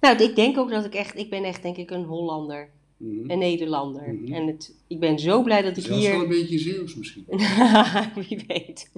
[0.00, 3.30] Nou, ik denk ook dat ik echt, ik ben echt denk ik een Hollander, Mhm.
[3.30, 4.14] een Nederlander.
[4.14, 4.32] Mhm.
[4.34, 6.10] En het, ik ben zo blij dat ik Zelfs hier...
[6.10, 7.24] wel een beetje Zeeuws misschien.
[8.28, 8.90] Wie weet.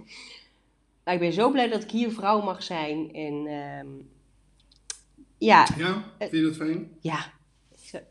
[1.05, 3.13] Maar ik ben zo blij dat ik hier vrouw mag zijn.
[3.15, 3.87] En ehm,
[5.39, 6.89] ja, Ja, vind je dat fijn?
[7.01, 7.33] ja,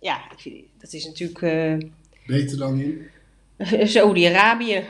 [0.02, 1.78] ja, ik vind- dat is natuurlijk eh,
[2.28, 3.08] Beter dan in?
[3.88, 4.84] Saudi-Arabië,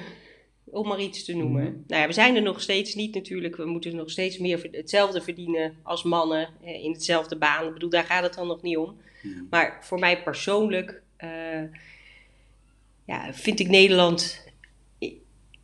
[0.72, 1.64] om maar iets te noemen.
[1.64, 1.74] Mhm.
[1.88, 3.56] Nou ja, we zijn er nog steeds niet natuurlijk.
[3.56, 7.68] We moeten nog steeds meer hetzelfde verdienen als mannen eh, in hetzelfde baan.
[7.68, 8.98] Ik bedoel, daar gaat het dan nog niet om.
[9.22, 9.44] Mhm.
[9.50, 11.64] Maar voor mij persoonlijk eh,
[13.06, 14.48] ja, vind ik Nederland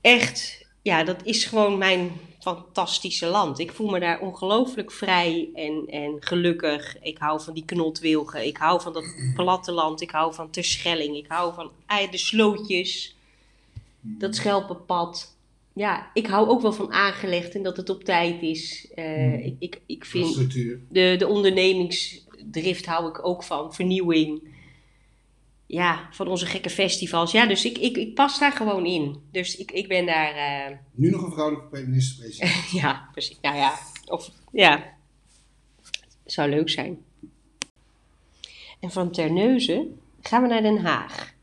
[0.02, 3.60] echt, ja, dat is gewoon mijn fantastische land.
[3.60, 7.02] Ik voel me daar ongelooflijk vrij en, en gelukkig.
[7.02, 11.26] Ik hou van die knotwilgen, ik hou van dat platteland, ik hou van Terschelling, ik
[11.28, 11.72] hou van
[12.12, 13.15] de slootjes,
[14.06, 15.38] dat schelpenpad.
[15.74, 18.92] Ja, ik hou ook wel van aangelegd en dat het op tijd is.
[18.96, 20.52] Eh, ik, ik, ik vind
[20.90, 23.74] de, de ondernemingsdrift hou ik ook van.
[23.74, 24.54] Vernieuwing.
[25.68, 27.32] Ja, van onze gekke festivals.
[27.32, 29.22] Ja, dus ik, ik, ik pas daar gewoon in.
[29.32, 30.34] Dus ik, ik ben daar...
[30.36, 32.70] eh, Nu nog een vrouwelijke minister-president.
[32.82, 33.38] ja, precies.
[33.42, 33.74] Nou ja,
[34.06, 34.32] of...
[34.52, 34.94] Ja.
[36.26, 36.98] Zou leuk zijn.
[38.80, 41.34] En van Terneuzen gaan we naar Den Haag.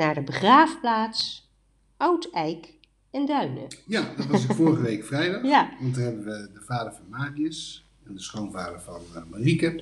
[0.00, 1.50] Naar de begraafplaats
[1.96, 2.74] Oud-Eik
[3.10, 3.66] en Duinen.
[3.86, 5.42] Ja, dat was ik vorige week vrijdag.
[5.42, 5.70] Ja.
[5.80, 9.80] Want daar hebben we de vader van Marius en de schoonvader van eh, Marieke.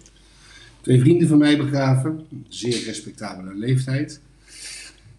[0.81, 2.27] Twee vrienden van mij begraven.
[2.49, 4.21] Zeer respectabele leeftijd.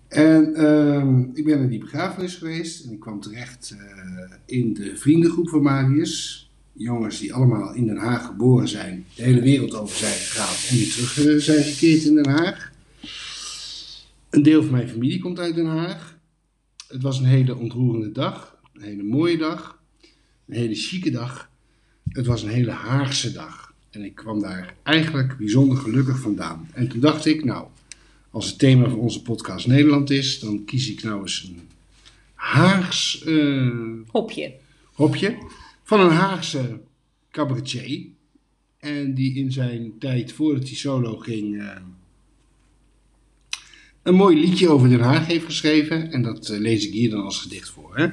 [0.08, 4.98] En ehm, ik ben naar die begrafenis geweest en ik kwam terecht eh, in de
[4.98, 6.50] vriendengroep van Marius.
[6.74, 10.78] Jongens die allemaal in Den Haag geboren zijn, de hele wereld over zijn gegaan en
[10.78, 12.69] weer terug eh, zijn gekeerd in Den Haag.
[14.30, 16.18] Een deel van mijn familie komt uit Den Haag.
[16.88, 19.82] Het was een hele ontroerende dag, een hele mooie dag,
[20.48, 21.50] een hele chique dag.
[22.10, 23.74] Het was een hele Haagse dag.
[23.90, 26.70] En ik kwam daar eigenlijk bijzonder gelukkig vandaan.
[26.74, 27.68] En toen dacht ik, nou,
[28.30, 31.70] als het thema van onze podcast Nederland is, dan kies ik nou eens een
[32.34, 33.72] Haags eh,
[34.08, 34.54] Hopje.
[34.94, 35.38] hopje
[35.84, 36.82] van een Haagse
[37.32, 38.08] cabaretier.
[38.78, 41.76] En die in zijn tijd voordat hij solo ging eh,
[44.10, 46.12] een mooi liedje over Den Haag heeft geschreven.
[46.12, 47.98] En dat eh, lees ik hier dan als gedicht voor.
[47.98, 48.08] Hè?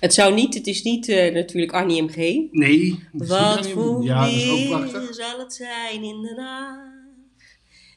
[0.00, 2.16] Het zou niet, het is niet eh, natuurlijk Annie M.G.
[2.50, 2.98] Nee.
[3.12, 6.78] Wat voor Ja, weer zal het zijn in Den Haag?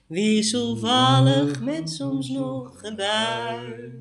[0.07, 3.91] Wisselvallig met soms nog een bui.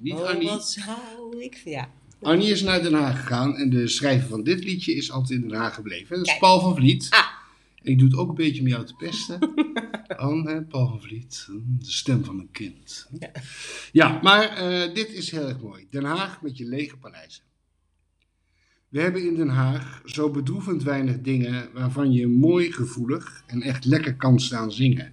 [0.00, 0.48] Niet Oh, Annie.
[0.48, 1.62] wat zou ik...
[1.64, 1.88] Ja.
[2.22, 5.48] Annie is naar Den Haag gegaan en de schrijver van dit liedje is altijd in
[5.48, 6.08] Den Haag gebleven.
[6.08, 6.38] Dat is Kijk.
[6.38, 7.06] Paul van Vliet.
[7.10, 7.29] Ah.
[7.82, 9.38] Ik doe het ook een beetje om jou te pesten.
[10.16, 11.46] Anne, Paul van Vliet,
[11.78, 13.08] de stem van een kind.
[13.18, 13.30] Ja.
[13.92, 15.86] Ja, maar eh, dit is heel erg mooi.
[15.90, 17.42] Den Haag met je lege paleizen.
[18.88, 23.84] We hebben in Den Haag zo bedroevend weinig dingen waarvan je mooi gevoelig en echt
[23.84, 25.12] lekker kan staan zingen.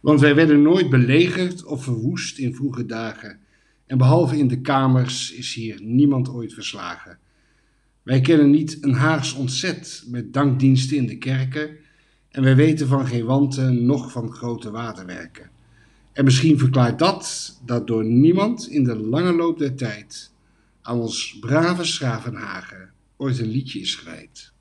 [0.00, 3.40] Want wij werden nooit belegerd of verwoest in vroege dagen.
[3.86, 7.18] En behalve in de kamers is hier niemand ooit verslagen.
[8.10, 11.76] Wij kennen niet een Haags ontzet met dankdiensten in de kerken.
[12.30, 15.50] En wij weten van geen wanten, noch van grote waterwerken.
[16.12, 20.32] En misschien verklaart dat dat door niemand in de lange loop der tijd
[20.82, 24.52] aan ons brave Schravenhagen ooit een liedje is gewijd.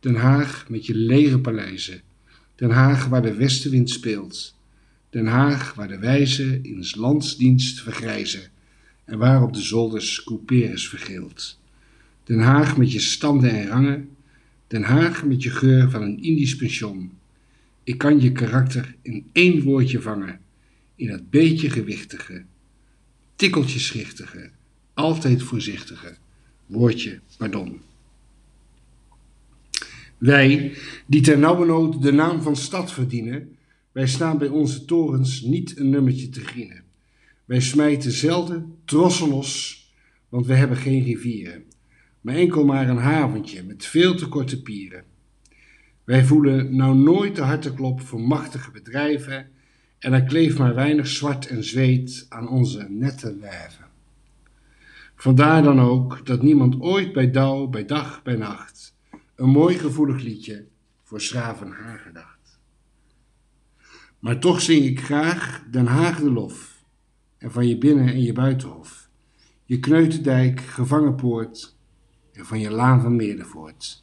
[0.00, 2.00] Den Haag met je lege paleizen.
[2.54, 4.56] Den Haag waar de westenwind speelt.
[5.10, 8.50] Den Haag waar de wijzen in landsdienst vergrijzen.
[9.04, 11.62] En waar op de zolders couperus vergeeld.
[12.24, 14.08] Den Haag met je standen en rangen.
[14.66, 17.12] Den Haag met je geur van een Indisch pension.
[17.84, 20.40] Ik kan je karakter in één woordje vangen.
[20.96, 22.44] In dat beetje gewichtige,
[23.36, 24.50] tikkeltje schichtige,
[24.94, 26.16] altijd voorzichtige
[26.66, 27.80] woordje pardon.
[30.18, 33.56] Wij, die ter nauwernood de naam van stad verdienen,
[33.92, 36.82] wij staan bij onze torens niet een nummertje te grienen.
[37.44, 39.82] Wij smijten zelden trossen los,
[40.28, 41.64] want we hebben geen rivieren,
[42.24, 45.04] maar enkel maar een haventje met veel te korte pieren.
[46.04, 49.50] Wij voelen nou nooit de harteklop voor machtige bedrijven
[49.98, 53.84] en er kleeft maar weinig zwart en zweet aan onze nette lijven.
[55.16, 58.94] Vandaar dan ook dat niemand ooit bij dauw, bij dag, bij nacht
[59.34, 60.66] een mooi gevoelig liedje
[61.02, 62.58] voor Schravenhaar gedacht.
[64.18, 66.84] Maar toch zing ik graag Den Haag de lof
[67.38, 69.08] en van je binnen- en je buitenhof,
[69.64, 71.73] je kneutendijk, gevangenpoort
[72.34, 74.02] en van je laan van Meerdervoort.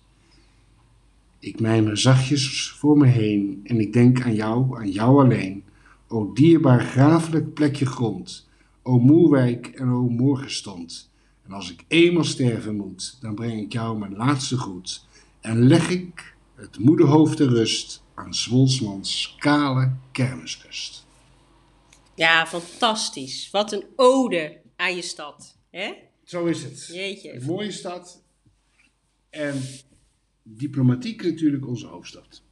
[1.40, 5.64] Ik mijmer zachtjes voor me heen en ik denk aan jou, aan jou alleen.
[6.08, 8.50] O dierbaar grafelijk plekje grond,
[8.82, 11.12] o Moerwijk en o Morgenstond.
[11.46, 15.06] En als ik eenmaal sterven moet, dan breng ik jou mijn laatste groet.
[15.40, 21.06] En leg ik het moederhoofd te rust aan Zwolsmans kale kermisrust.
[22.16, 23.50] Ja, fantastisch.
[23.52, 25.58] Wat een ode aan je stad.
[25.72, 25.94] hè?
[26.24, 26.90] Zo is het.
[26.94, 27.34] Jeetje.
[27.34, 28.21] Een mooie stad.
[29.32, 29.62] En
[30.44, 32.44] diplomatiek natuurlijk onze hoofdstad.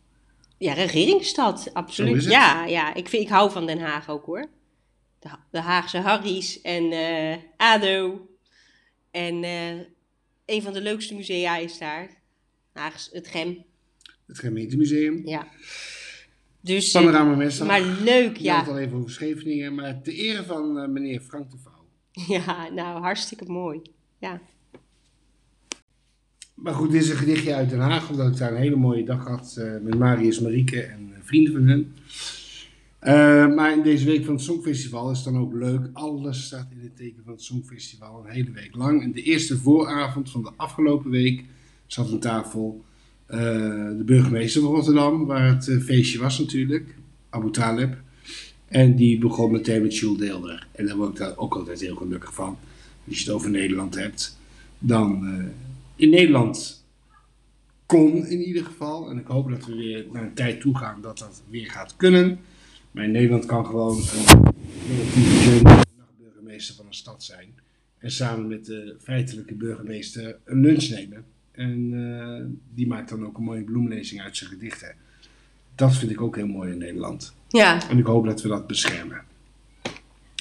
[0.58, 2.16] Ja, regeringsstad, absoluut.
[2.16, 2.24] het.
[2.24, 4.50] Ja, ja ik, vind, ik hou van Den Haag ook hoor.
[5.20, 8.30] De, de Haagse Harry's en eh, ADO.
[9.12, 9.80] En eh,
[10.46, 12.22] een van de leukste musea is daar.
[12.74, 13.64] Haags, het GEM.
[14.28, 15.28] Het gemeentemuseum.
[15.28, 15.48] Ja.
[16.62, 18.72] Dus, eh, Panorama maar leuk, Je had ja.
[18.72, 19.76] al even over Scheveningen.
[19.76, 21.88] Maar te ere van meneer Frank de Vouw.
[22.36, 23.82] Ja, nou, hartstikke mooi.
[24.18, 24.42] Ja.
[26.64, 29.06] Maar goed, dit is een gedichtje uit Den Haag, omdat ik daar een hele mooie
[29.06, 31.94] dag had eh, met Marius, Marieke en eh, vrienden van hen.
[33.00, 35.90] Eh, maar in deze week van het Songfestival is dan ook leuk.
[35.94, 39.04] Alles staat in het teken van het Songfestival een hele week lang.
[39.04, 41.44] En de eerste vooravond van de afgelopen week
[41.88, 42.84] zat aan tafel
[43.28, 46.96] de burgemeester van Rotterdam, waar het feestje was natuurlijk,
[47.30, 47.98] Abu Taleb.
[48.68, 50.68] En die begon meteen met Jules Deelder.
[50.72, 52.58] En daar word ik daar ook altijd heel gelukkig van.
[53.08, 54.38] Als je het over Nederland hebt,
[54.80, 55.28] dan
[56.00, 56.86] in Nederland
[57.86, 59.10] kon in ieder geval.
[59.10, 61.96] En ik hoop dat we weer naar een tijd toe gaan dat dat weer gaat
[61.98, 62.40] kunnen.
[62.92, 64.54] Maar in Nederland kan gewoon een
[64.88, 65.84] relatief gender
[66.18, 67.54] burgemeester van een stad zijn.
[67.98, 71.26] En samen met de feitelijke burgemeester een lunch nemen.
[71.52, 74.96] En eh, die maakt dan ook een mooie bloemlezing uit zijn gedichten.
[75.76, 77.34] Dat vind ik ook heel mooi in Nederland.
[77.48, 79.22] Ja, En ik hoop dat we dat beschermen.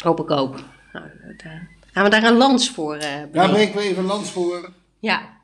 [0.02, 0.54] hoop ik ook.
[0.92, 1.52] Nou, dat, eh,
[1.92, 3.74] gaan we daar een lans voor eh Daar breken?
[3.76, 4.72] we even lans voor.
[4.98, 5.36] Ja.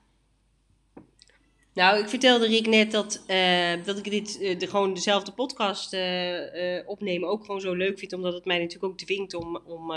[1.74, 5.92] Nou, ik vertelde Rick net dat, eh, dat ik dit eh, de, gewoon dezelfde podcast
[5.92, 8.12] eh, opnemen ook gewoon zo leuk vind.
[8.12, 9.92] Omdat het mij natuurlijk ook dwingt om, om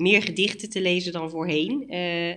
[0.00, 1.84] meer gedichten te lezen dan voorheen.
[1.88, 2.28] Eh,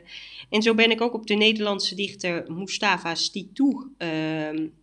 [0.49, 4.09] en zo ben ik ook op de Nederlandse dichter Mustafa Stitou eh,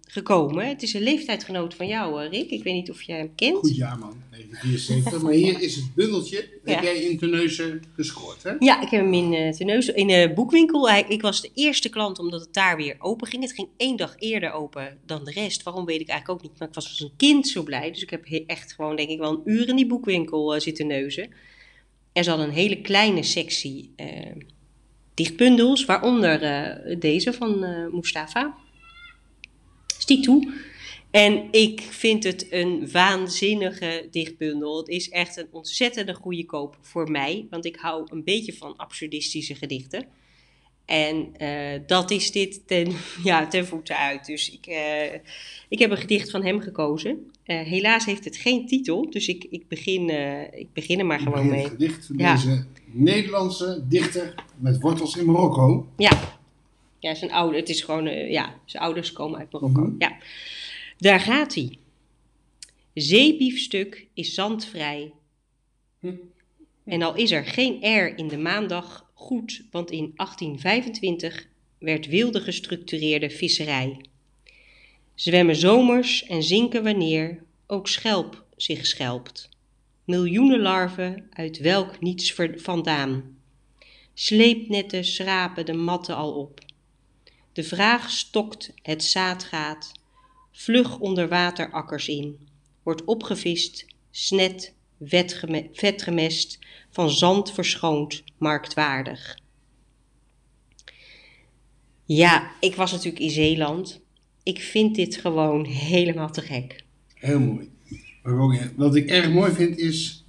[0.06, 0.68] gekomen.
[0.68, 2.50] Het is een leeftijdsgenoot van jou, eh, Rick.
[2.50, 3.56] Ik weet niet of jij hem kent.
[3.58, 5.22] Goed jaar man, 1974.
[5.22, 6.48] Maar hier is het bundeltje.
[6.64, 6.72] Ja.
[6.74, 8.52] Heb jij in Terneuzen gescoord, hè?
[8.58, 10.88] Ja, ik heb hem in uh, Terneuzen, in de boekwinkel.
[10.90, 13.42] Hij- ik was de eerste klant omdat het daar weer open ging.
[13.42, 15.62] Het ging één dag eerder open dan de rest.
[15.62, 16.58] Waarom weet ik eigenlijk ook niet.
[16.58, 17.90] Maar ik was als een kind zo blij.
[17.92, 20.60] Dus ik heb he- echt gewoon, denk ik, wel een uur in die boekwinkel eh,
[20.60, 21.30] zitten neuzen.
[22.12, 24.36] Er zat een hele kleine sectie eh,
[25.14, 28.56] dichtbundels, waaronder eh, deze van eh Mustafa.
[29.98, 30.52] Stitou.
[31.10, 34.76] En ik vind het een waanzinnige dichtbundel.
[34.76, 38.76] Het is echt een ontzettende goede koop voor mij, want ik hou een beetje van
[38.76, 40.06] absurdistische gedichten.
[40.90, 42.92] En eh, dat is dit ten,
[43.24, 44.26] ja, ten voeten uit.
[44.26, 45.20] Dus ik, eh,
[45.68, 47.30] ik heb een gedicht van hem gekozen.
[47.42, 50.08] Eh, helaas heeft het geen titel, dus ik, ik, begin,
[50.58, 51.62] ik begin er maar Ik gewoon mee.
[51.62, 52.34] Het gedicht van Ja.
[52.34, 55.86] deze Nederlandse dichter met wortels in Marokko.
[55.96, 56.38] Ja,
[56.98, 59.80] ja zijn ouder, het is gewoon, ja, zijn ouders komen uit Marokko.
[59.80, 59.94] Mhm.
[59.98, 60.16] Ja,
[60.98, 61.78] daar gaat hij.
[62.94, 65.12] Zeebiefstuk is zandvrij.
[66.00, 66.12] Hm.
[66.84, 72.40] En al is er geen R in de maandag goed, want in 1825 werd wilde
[72.40, 74.00] gestructureerde visserij.
[75.14, 79.48] Zwemmen zomers en zinken wanneer ook schelp zich schelpt.
[80.04, 83.38] Miljoenen larven uit welk niets vandaan.
[84.14, 86.60] Sleepnetten schrapen de matten al op.
[87.52, 89.92] De vraag stokt, het zaad gaat.
[90.52, 92.48] Vlug onder waterakkers in.
[92.82, 94.74] Wordt opgevist, snet,
[95.04, 96.58] vetgeme- vetgemest,
[96.90, 99.38] van zand verschoond, marktwaardig.
[102.04, 104.00] Ja, ik was natuurlijk in Zeeland.
[104.42, 106.84] Ik vind dit gewoon helemaal te gek.
[107.14, 107.70] Heel mooi.
[108.22, 110.24] Ook, wat ik erg mooi vind is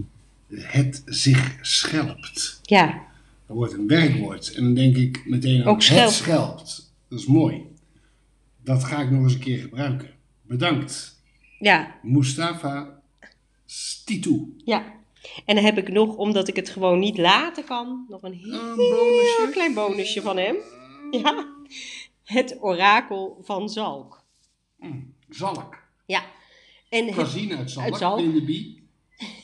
[0.54, 2.60] het zich schelpt.
[2.64, 3.06] Ja,
[3.48, 4.54] Dat wordt een werkwoord.
[4.54, 6.06] En dan denk ik meteen aan schelp.
[6.06, 6.94] het schelpt.
[7.08, 7.62] Dat is mooi.
[8.64, 10.10] Dat ga ik nog eens een keer gebruiken.
[10.42, 11.20] Bedankt.
[11.60, 13.01] ja, Mustafa
[13.74, 14.54] Stitou.
[14.66, 15.00] ja.
[15.46, 18.54] En dan heb ik nog, omdat ik het gewoon niet laten kan, nog een heel
[18.54, 19.50] Een bonusje.
[19.52, 20.56] klein bonusje van hem.
[21.12, 21.48] Ja,
[22.24, 24.24] het orakel van Zalk.
[25.30, 25.78] Zalk.
[26.06, 26.24] Ja,
[26.90, 27.86] en het, Klazien uit Zalk.
[27.86, 28.20] Uit Zalk.
[28.20, 28.84] Wim de Bie.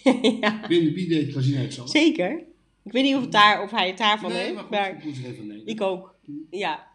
[0.42, 1.88] ja, Wim de Bie deed Klazien uit Zalk.
[1.88, 2.44] zeker.
[2.84, 4.90] Ik weet niet of, het daar, of hij het daarvan nee, heeft, maar goed, maar
[4.90, 5.66] ik moet even nemen.
[5.68, 6.16] ik ook.
[6.50, 6.88] Ja.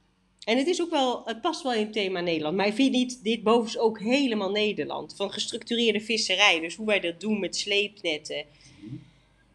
[0.45, 2.57] En het is ook wel, het past wel in het thema Nederland.
[2.57, 5.17] Maar ik vind niet, dit bovens ook helemaal Nederland.
[5.17, 6.61] Van gestructureerde visserij.
[6.61, 8.45] Dus hoe wij dat doen met sleepnetten.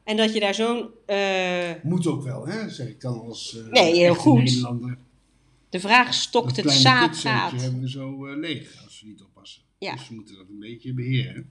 [0.03, 3.71] En dat je daar zo'n, eh, Moet ook wel, hè, zeg ik dan als eh,
[3.71, 4.43] Nee, heel goed.
[4.43, 4.97] Nederlander.
[5.69, 7.61] de vraag stokt het zaad gaat.
[7.61, 9.61] hebben we zo eh, leeg als we niet oppassen.
[9.77, 9.93] Ja.
[9.93, 11.49] Dus we moeten dat een beetje beheren.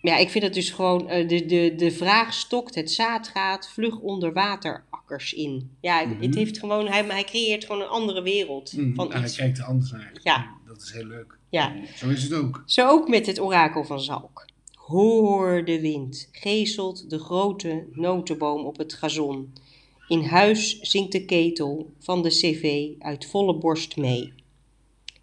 [0.00, 3.68] Ja, ik vind het dus gewoon, eh, de, de, de vraag stokt, het zaad gaat
[3.68, 5.70] vlug onder waterakkers in.
[5.80, 6.38] Ja, het- het Mhm.
[6.38, 9.64] heeft gewoon, hij, hij creëert gewoon een andere wereld Mm, van en hij kijkt er
[9.64, 10.12] anders naar.
[10.22, 10.50] Ja.
[10.66, 11.38] Dat is heel leuk.
[11.50, 11.74] Ja.
[11.96, 12.62] Zo is het ook.
[12.66, 14.44] Zo ook met het orakel van Zalk.
[14.74, 19.52] Hoor de wind, geeselt de grote notenboom op het gazon.
[20.08, 24.32] In huis zingt de ketel van de cv uit volle borst mee.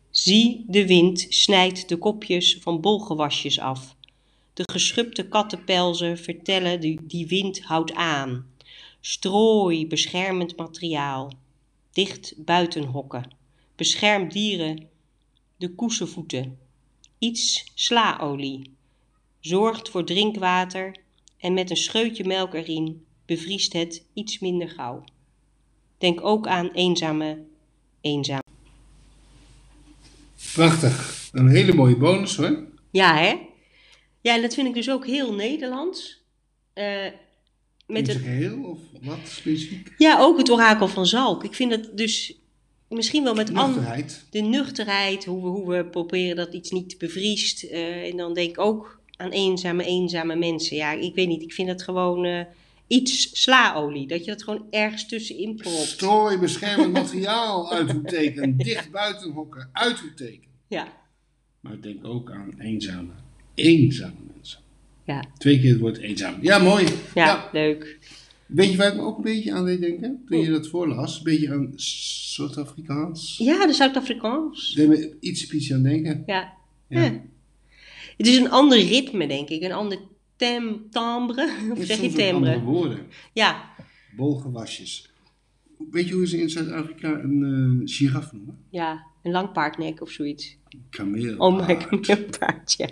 [0.09, 3.95] Zie, de wind snijdt de kopjes van bolgewasjes af.
[4.53, 8.45] De geschubde kattenpelzen vertellen die, die wind houdt aan.
[8.99, 11.31] Strooi beschermend materiaal.
[11.91, 13.35] Dicht buitenhokken.
[13.75, 14.89] Bescherm dieren
[15.57, 16.57] de koesenvoeten
[17.23, 18.71] iets slaolie.
[19.39, 20.95] Zorgt voor drinkwater
[21.37, 25.03] en met een scheutje melk erin bevriest het iets minder gauw.
[25.97, 27.43] Denk ook aan eenzame,
[28.01, 28.41] eenzaam.
[30.53, 31.29] Prachtig.
[31.31, 32.67] Een hele mooie bonus hoor.
[32.91, 33.35] Ja, hè?
[34.23, 36.21] Ja, en dat vind ik dus ook heel Nederlands.
[36.73, 37.05] Eh,
[37.87, 39.93] met het, geheel of wat specifiek?
[39.97, 41.43] ja, ook het orakel van Zalk.
[41.43, 42.35] Ik vind het dus
[42.89, 44.25] misschien wel met Nuchterheid.
[44.29, 47.63] de nuchterheid, hoe we, hoe we proberen dat iets niet bevriest.
[47.63, 50.75] eh, en dan denk ik ook aan eenzame, eenzame mensen.
[50.75, 52.45] Ja, ik weet niet, ik vind het gewoon eh,
[52.87, 54.07] iets slaolie.
[54.07, 55.77] Dat je dat gewoon ergens tussenin propt.
[55.77, 58.57] Strooi beschermend materiaal uithoekteken.
[58.57, 59.69] Dicht buiten hokken.
[59.73, 60.49] Uithoekteken.
[60.67, 60.87] Ja,
[61.59, 63.11] Maar ik denk ook aan eenzame.
[63.55, 64.59] Eenzame mensen.
[65.05, 66.35] ja, Twee keer het woord eenzaam.
[66.41, 66.85] Ja, mooi.
[67.15, 67.99] ja, leuk.
[68.45, 70.23] Weet je waar ik me ook een beetje aan deed denken?
[70.25, 71.17] Toen je dat voorlas.
[71.17, 73.37] Een beetje aan Zuid-Afrikaans.
[73.37, 74.69] Ja, de Zuid-Afrikaans.
[74.69, 76.23] Ik deed me iets, iets aan denken.
[76.25, 76.53] Ja.
[76.87, 77.01] Ja.
[77.03, 77.21] ja.
[78.17, 79.61] Het is een ander ritme, denk ik.
[79.63, 79.99] Een ander
[80.35, 81.51] tem, timbre.
[81.77, 82.59] Of zeg je ook andere timbre?
[82.59, 82.99] woorden.
[83.33, 83.71] Ja,
[84.15, 85.11] Bolgewasjes.
[85.91, 87.43] Weet je hoe ze in Zuid-Afrika een
[87.85, 88.57] eh giraf noemen?
[88.69, 90.57] ja, een langpaardnek of zoiets.
[90.89, 91.37] Kameel.
[91.37, 92.87] Oh my kameelpaard, ja.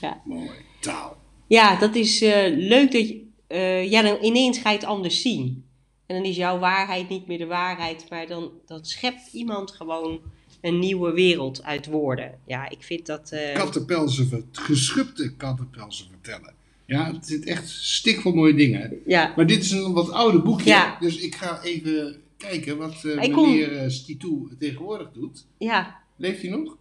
[0.00, 0.20] Ja.
[0.24, 0.50] Mooi.
[0.80, 1.16] Taal.
[1.46, 3.26] Ja, dat is eh, leuk dat je...
[3.46, 5.64] eh, ja, dan ineens ga je het anders zien.
[6.06, 10.20] En dan is jouw waarheid niet meer de waarheid, maar dan, dan schept iemand gewoon
[10.60, 12.38] een nieuwe wereld uit woorden.
[12.46, 13.30] Ja, ik vind dat...
[13.30, 16.54] eh, Kattenpelzen, ver- geschubde kattenpelzen vertellen.
[16.86, 19.00] Ja, het zit echt stikvol mooie dingen.
[19.06, 20.68] ja, Maar dit is een wat ouder boekje.
[20.70, 20.96] Ja.
[21.00, 25.46] Dus ik ga even kijken wat eh, kom- meneer eh, Stitou tegenwoordig doet.
[25.58, 26.76] ja, Leeft hij nog?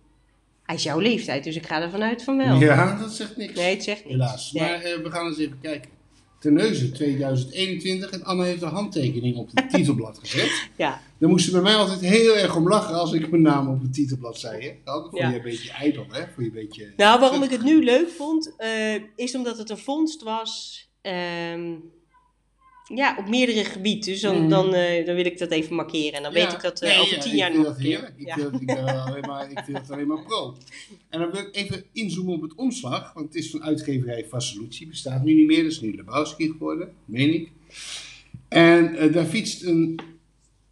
[0.67, 2.59] Hij is jouw leeftijd, dus ik ga ervan uit van wel.
[2.59, 3.53] Ja, dat zegt niks.
[3.53, 4.11] Nee, het zegt niks.
[4.17, 4.51] Helaas.
[4.51, 4.63] Nee.
[4.63, 5.89] Maar eh, we gaan eens even kijken.
[6.39, 10.69] Terneuzen 2021 en Anne heeft een handtekening op het titelblad gezet.
[10.75, 13.67] Ja, Dan moest ze bij mij altijd heel erg om lachen als ik mijn naam
[13.67, 14.63] op het titelblad zei.
[14.63, 14.71] Hè?
[14.83, 15.29] Dan vond Ja.
[15.29, 16.19] je een beetje ijdel, hè?
[16.21, 16.93] Vond je een beetje...
[16.97, 20.85] Nou, waarom ik het nu leuk vond, eh, is omdat het een vondst was.
[21.01, 21.71] ehm,
[22.95, 24.01] ja, op meerdere gebieden.
[24.05, 24.49] Dus dan, Mhm.
[24.49, 26.13] dan, eh, dan wil ik dat even markeren.
[26.13, 27.91] En dan weet ik dat eh, Nee, over ja, tien jaar nog dat een keer.
[27.91, 28.13] heerlijk.
[28.17, 28.33] Ik, Ja.
[28.33, 30.55] vind, dat- ik, wel alleen maar, ik vind dat alleen maar pro.
[31.09, 33.13] En dan wil ik even inzoomen op het omslag.
[33.13, 34.87] Want het is van uitgeverij Vassolucci.
[34.87, 35.63] Bestaat nu niet meer.
[35.63, 36.91] Dat is nu Lebowski geworden.
[37.05, 37.51] Meen ik.
[38.47, 39.99] En eh, daar fietst een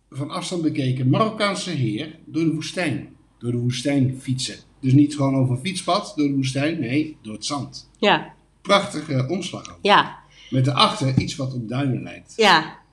[0.09, 3.15] van afstand bekeken Marokkaanse heer door de woestijn.
[3.39, 4.55] Door de woestijn fietsen.
[4.81, 6.79] Dus niet gewoon over een fietspad door de woestijn.
[6.79, 7.89] Nee, door het zand.
[7.99, 9.77] Ja, Prachtige omslag ook.
[9.81, 10.17] ja,
[10.49, 12.33] Met daarachter iets wat op duinen lijkt.
[12.35, 12.83] ja.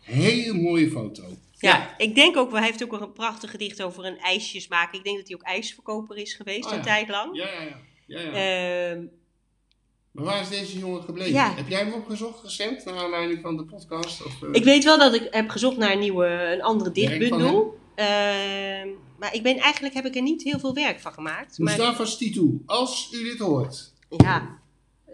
[0.00, 1.22] Heel mooie foto.
[1.58, 4.98] Ja, ik denk ook, wel, hij heeft ook een prachtig gedicht over een ijsjes maken.
[4.98, 6.84] Ik denk dat hij ook ijsverkoper is geweest Oh een ja.
[6.84, 7.36] tijd lang.
[7.36, 7.76] Ja, ja, ja.
[8.06, 8.90] ja, ja.
[8.90, 9.04] Ehm,
[10.12, 11.32] Maar waar is deze jongen gebleven?
[11.32, 11.54] Ja.
[11.54, 14.24] Heb jij hem opgezocht recent, naar aanleiding van de podcast?
[14.24, 17.78] Of, eh, ik weet wel dat ik heb gezocht naar een nieuwe, een andere dichtbundel.
[17.94, 18.88] Ehm,
[19.18, 21.58] maar ik ben, eigenlijk heb ik er niet heel veel werk van gemaakt.
[21.58, 24.58] Maar Mustafa Stitou, als u dit hoort, ja,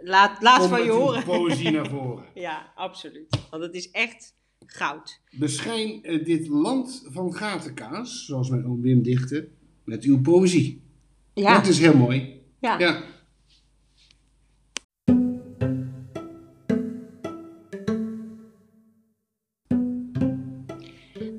[0.03, 1.25] laat, laat van je horen.
[1.25, 2.25] poëzie naar voren.
[2.35, 3.39] Ja, absoluut.
[3.51, 4.37] Want het is echt
[4.67, 5.21] goud.
[5.31, 9.49] Beschijn eh, dit land van gatenkaas, zoals mijn oom Wim dichtte,
[9.85, 10.83] met uw poëzie.
[11.35, 12.41] Ja, Dat is heel mooi.
[12.61, 12.79] ja.
[12.79, 13.03] Ja.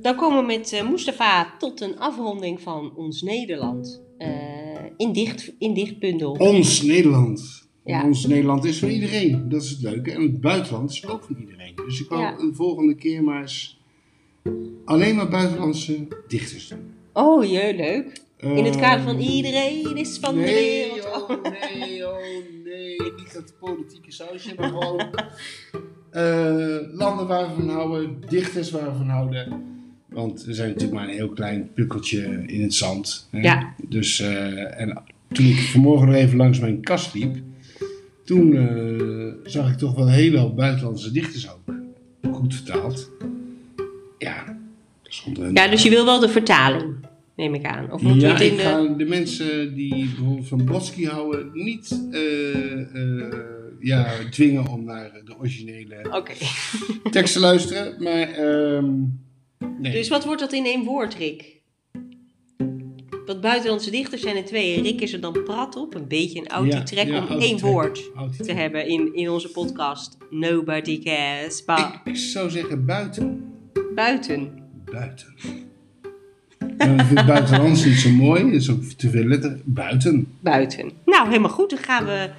[0.01, 4.01] Dan komen we met eh, Mustafa tot een afronding van ons Nederland.
[4.17, 4.29] Eh,
[4.97, 6.31] in, dicht, in dichtbundel.
[6.31, 7.68] Ons Nederland.
[7.89, 8.03] Ja.
[8.03, 9.49] Ons Nederland is van iedereen.
[9.49, 10.11] Dat is het leuke.
[10.11, 11.73] En het buitenland is ook van iedereen.
[11.85, 12.35] Dus ik wou Ja.
[12.37, 13.79] de volgende keer maar eens
[14.85, 16.79] alleen maar buitenlandse dichters doen.
[17.13, 18.21] Oh, je leuk.
[18.57, 21.05] In het kader van Ehm, iedereen is van de nee, wereld.
[21.29, 22.17] Oh, nee, oh
[22.63, 25.01] nee, niet dat politieke sausje, maar gewoon
[26.11, 29.63] eh, landen waar we van houden, dichters waar we van houden.
[30.09, 33.27] Want we zijn natuurlijk maar een heel klein pukkeltje in het zand.
[33.31, 33.39] Hè?
[33.41, 33.73] Ja.
[33.87, 37.35] Dus, eh, en toen ik vanmorgen nog even langs mijn kast liep,
[38.29, 41.75] toen eh, zag ik toch wel heel veel buitenlandse dichters ook.
[42.31, 43.11] Goed vertaald.
[44.17, 44.57] Ja,
[45.03, 46.95] zonder Ja, dus je wil wel de vertaling,
[47.35, 47.91] neem ik aan.
[47.91, 48.63] Of moet je ja, het in ik de...
[48.63, 53.33] ga de mensen die bijvoorbeeld van Brodsky houden niet eh, eh,
[53.79, 56.33] ja, dwingen om naar de originele Oké.
[57.11, 58.03] tekst te luisteren.
[58.03, 58.93] Maar, ehm
[59.79, 59.91] nee.
[59.91, 61.58] Dus wat wordt dat in één woord, Rick?
[63.29, 64.75] Want buitenlandse dichters zijn er twee.
[64.75, 65.95] En Rick is er dan prat op.
[65.95, 70.17] Een beetje een Ja, trek ja, om één woord te hebben in, in onze podcast.
[70.29, 71.65] Nobody cares.
[71.65, 73.53] But Ik, zou zeggen buiten.
[73.95, 74.63] buiten.
[74.91, 75.33] Buiten.
[76.77, 78.51] Ik vind buitenlands niet zo mooi.
[78.51, 79.59] Is ook te veel letter.
[79.65, 80.27] Buiten.
[80.39, 80.91] Buiten.
[81.05, 81.69] Nou, helemaal goed.
[81.69, 82.29] Dan gaan we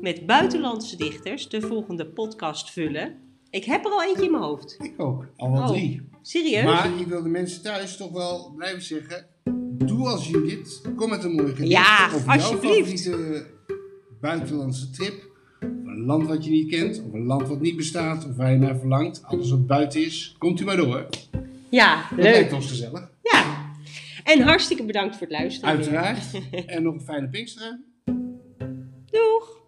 [0.00, 3.14] met buitenlandse dichters de volgende podcast vullen.
[3.50, 4.76] Ik heb er al eentje in mijn hoofd.
[4.78, 5.26] Ik ook.
[5.36, 6.00] Al wel Oh, drie.
[6.22, 6.64] Serieus?
[6.64, 9.26] Maar ik wil de mensen thuis toch wel blijven zeggen.
[9.86, 10.80] Doe als Judith.
[10.96, 11.70] Kom met een mooi gedicht.
[11.70, 13.02] Ja, over alsjeblieft.
[13.04, 13.46] jouw favoriete
[14.20, 15.28] buitenlandse trip.
[15.60, 17.02] Of een land wat je niet kent.
[17.06, 18.26] Of een land wat niet bestaat.
[18.28, 19.22] Of waar je naar verlangt.
[19.24, 20.34] Alles wat buiten is.
[20.38, 21.06] Komt u maar door.
[21.70, 22.32] Ja, Dat leuk.
[22.34, 23.10] lijkt ons gezellig.
[23.22, 23.68] Ja.
[24.24, 25.74] En hartstikke bedankt voor het luisteren.
[25.74, 26.24] Uiteraard.
[26.66, 27.84] en nog een fijne Pinksteren.
[29.10, 29.59] Doeg!